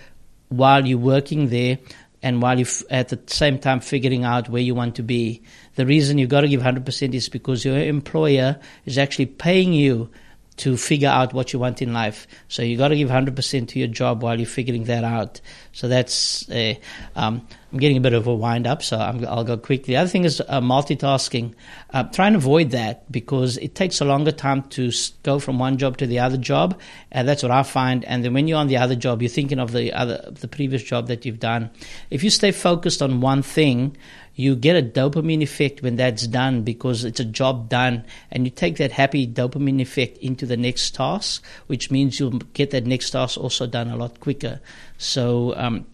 while 0.49 0.85
you're 0.85 0.97
working 0.97 1.49
there 1.49 1.79
and 2.21 2.41
while 2.41 2.57
you're 2.57 2.67
at 2.89 3.09
the 3.09 3.19
same 3.27 3.59
time 3.59 3.79
figuring 3.79 4.23
out 4.23 4.49
where 4.49 4.61
you 4.61 4.75
want 4.75 4.95
to 4.95 5.03
be. 5.03 5.41
The 5.75 5.85
reason 5.85 6.17
you've 6.17 6.29
got 6.29 6.41
to 6.41 6.49
give 6.49 6.61
100% 6.61 7.13
is 7.13 7.29
because 7.29 7.63
your 7.63 7.77
employer 7.77 8.59
is 8.85 8.97
actually 8.97 9.27
paying 9.27 9.73
you 9.73 10.09
to 10.57 10.75
figure 10.75 11.09
out 11.09 11.33
what 11.33 11.53
you 11.53 11.59
want 11.59 11.81
in 11.81 11.93
life. 11.93 12.27
So 12.49 12.61
you've 12.61 12.79
got 12.79 12.89
to 12.89 12.97
give 12.97 13.09
100% 13.09 13.67
to 13.69 13.79
your 13.79 13.87
job 13.87 14.21
while 14.21 14.37
you're 14.37 14.45
figuring 14.45 14.83
that 14.85 15.05
out. 15.05 15.39
So 15.79 15.87
that's, 15.87 16.49
uh, 16.49 16.73
um, 17.15 17.47
I'm 17.71 17.79
getting 17.79 17.95
a 17.95 18.01
bit 18.01 18.11
of 18.11 18.27
a 18.27 18.35
wind 18.35 18.67
up, 18.67 18.83
so 18.83 18.97
i 18.97 19.11
will 19.11 19.45
go 19.45 19.55
quickly. 19.55 19.93
The 19.93 19.97
other 20.01 20.09
thing 20.09 20.25
is 20.25 20.41
uh, 20.41 20.59
multitasking. 20.59 21.53
Uh, 21.91 22.03
try 22.03 22.27
and 22.27 22.35
avoid 22.35 22.71
that 22.71 23.09
because 23.09 23.55
it 23.55 23.75
takes 23.75 24.01
a 24.01 24.05
longer 24.05 24.33
time 24.33 24.63
to 24.71 24.91
go 25.23 25.39
from 25.39 25.57
one 25.57 25.77
job 25.77 25.95
to 25.99 26.05
the 26.05 26.19
other 26.19 26.35
job. 26.35 26.77
And 27.13 27.29
that's 27.29 27.43
what 27.43 27.53
I 27.53 27.63
find. 27.63 28.03
And 28.03 28.25
then 28.25 28.33
when 28.33 28.49
you're 28.49 28.57
on 28.57 28.67
the 28.67 28.75
other 28.75 28.97
job, 28.97 29.21
you're 29.21 29.29
thinking 29.29 29.57
of 29.57 29.71
the 29.71 29.93
other, 29.93 30.29
the 30.29 30.49
previous 30.49 30.83
job 30.83 31.07
that 31.07 31.25
you've 31.25 31.39
done. 31.39 31.69
If 32.09 32.25
you 32.25 32.29
stay 32.29 32.51
focused 32.51 33.01
on 33.01 33.21
one 33.21 33.41
thing, 33.41 33.95
you 34.39 34.55
get 34.55 34.77
a 34.77 34.81
dopamine 34.81 35.41
effect 35.41 35.81
when 35.81 35.97
that's 35.97 36.25
done 36.25 36.63
because 36.63 37.03
it's 37.03 37.19
a 37.19 37.25
job 37.25 37.67
done 37.67 38.05
and 38.31 38.45
you 38.45 38.51
take 38.51 38.77
that 38.77 38.89
happy 38.89 39.27
dopamine 39.27 39.81
effect 39.81 40.17
into 40.19 40.45
the 40.45 40.55
next 40.55 40.95
task 40.95 41.43
which 41.67 41.91
means 41.91 42.21
you'll 42.21 42.39
get 42.53 42.71
that 42.71 42.85
next 42.85 43.09
task 43.09 43.37
also 43.37 43.67
done 43.67 43.89
a 43.89 43.97
lot 43.97 44.17
quicker 44.21 44.61
so 44.99 45.55
um, 45.57 45.87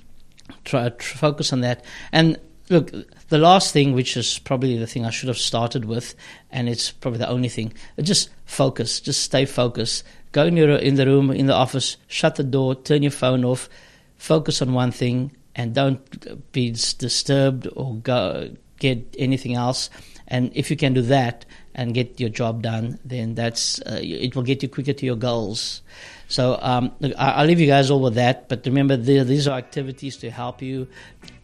try, 0.66 0.90
try 0.90 1.18
focus 1.18 1.54
on 1.54 1.62
that 1.62 1.86
and 2.12 2.38
look 2.70 2.92
the 3.30 3.38
last 3.38 3.72
thing 3.72 3.94
which 3.94 4.18
is 4.18 4.40
probably 4.40 4.78
the 4.78 4.88
thing 4.88 5.06
i 5.06 5.10
should 5.10 5.30
have 5.30 5.38
started 5.38 5.86
with 5.86 6.16
and 6.52 6.68
it's 6.68 6.92
probably 6.92 7.20
the 7.20 7.30
only 7.30 7.48
thing 7.48 7.74
just 8.02 8.30
focus 8.46 9.00
just 9.00 9.22
stay 9.22 9.46
focused 9.46 10.04
go 10.34 10.44
in, 10.46 10.58
your, 10.58 10.76
in 10.76 10.96
the 10.96 11.06
room 11.06 11.32
in 11.32 11.46
the 11.46 11.54
office 11.54 11.96
shut 12.08 12.36
the 12.36 12.44
door 12.44 12.76
turn 12.76 13.02
your 13.02 13.12
phone 13.12 13.46
off 13.46 13.70
focus 14.18 14.62
on 14.62 14.74
one 14.74 14.92
thing 14.92 15.32
and 15.56 15.74
don't 15.74 16.52
be 16.52 16.72
disturbed 16.72 17.68
or 17.76 17.96
go 17.96 18.50
get 18.80 19.16
anything 19.18 19.56
else. 19.56 19.90
And 20.28 20.52
if 20.54 20.70
you 20.70 20.78
can 20.78 20.94
do 20.94 21.02
that, 21.04 21.46
and 21.78 21.94
get 21.94 22.22
your 22.22 22.30
job 22.30 22.62
done, 22.62 23.00
then 23.04 23.36
that's 23.36 23.82
uh, 23.82 24.00
it 24.02 24.34
will 24.34 24.44
get 24.44 24.64
you 24.64 24.70
quicker 24.70 24.94
to 24.94 25.06
your 25.06 25.18
goals. 25.18 25.82
So 26.28 26.58
um, 26.62 26.92
I'll 27.18 27.46
leave 27.46 27.60
you 27.60 27.68
guys 27.68 27.92
all 27.92 28.02
with 28.02 28.16
that. 28.16 28.50
But 28.50 28.66
remember, 28.66 28.98
these 28.98 29.48
are 29.48 29.58
activities 29.58 30.18
to 30.18 30.32
help 30.32 30.62
you 30.62 30.88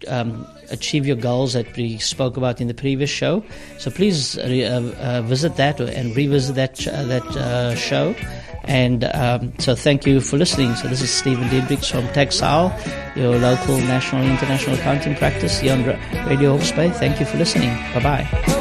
um, 0.08 0.48
achieve 0.70 1.06
your 1.06 1.16
goals 1.16 1.54
that 1.54 1.76
we 1.76 1.98
spoke 2.00 2.38
about 2.38 2.62
in 2.62 2.68
the 2.68 2.74
previous 2.74 3.10
show. 3.10 3.44
So 3.78 3.92
please 3.92 4.38
uh, 4.38 4.94
uh, 5.00 5.22
visit 5.22 5.56
that 5.58 5.80
and 5.80 6.16
revisit 6.16 6.56
that 6.56 6.76
that 6.76 7.26
uh, 7.38 7.76
show. 7.76 8.16
And 8.64 9.06
um, 9.06 9.54
so 9.58 9.76
thank 9.76 10.06
you 10.06 10.22
for 10.22 10.38
listening. 10.38 10.76
So 10.76 10.88
this 10.88 11.02
is 11.02 11.10
Stephen 11.10 11.48
Diedrichs 11.50 11.90
from 11.90 12.08
Texile, 12.10 12.72
your 13.16 13.36
local 13.38 13.78
national 13.78 14.24
international 14.24 14.76
accounting 14.76 15.16
practice 15.16 15.60
here 15.60 15.74
on 15.74 15.84
Radio 16.28 16.56
Hawke's 16.56 16.72
Bay. 16.72 16.90
Thank 16.92 17.20
you 17.20 17.26
for 17.26 17.38
listening. 17.38 17.76
Bye 17.94 18.04
bye. 18.04 18.61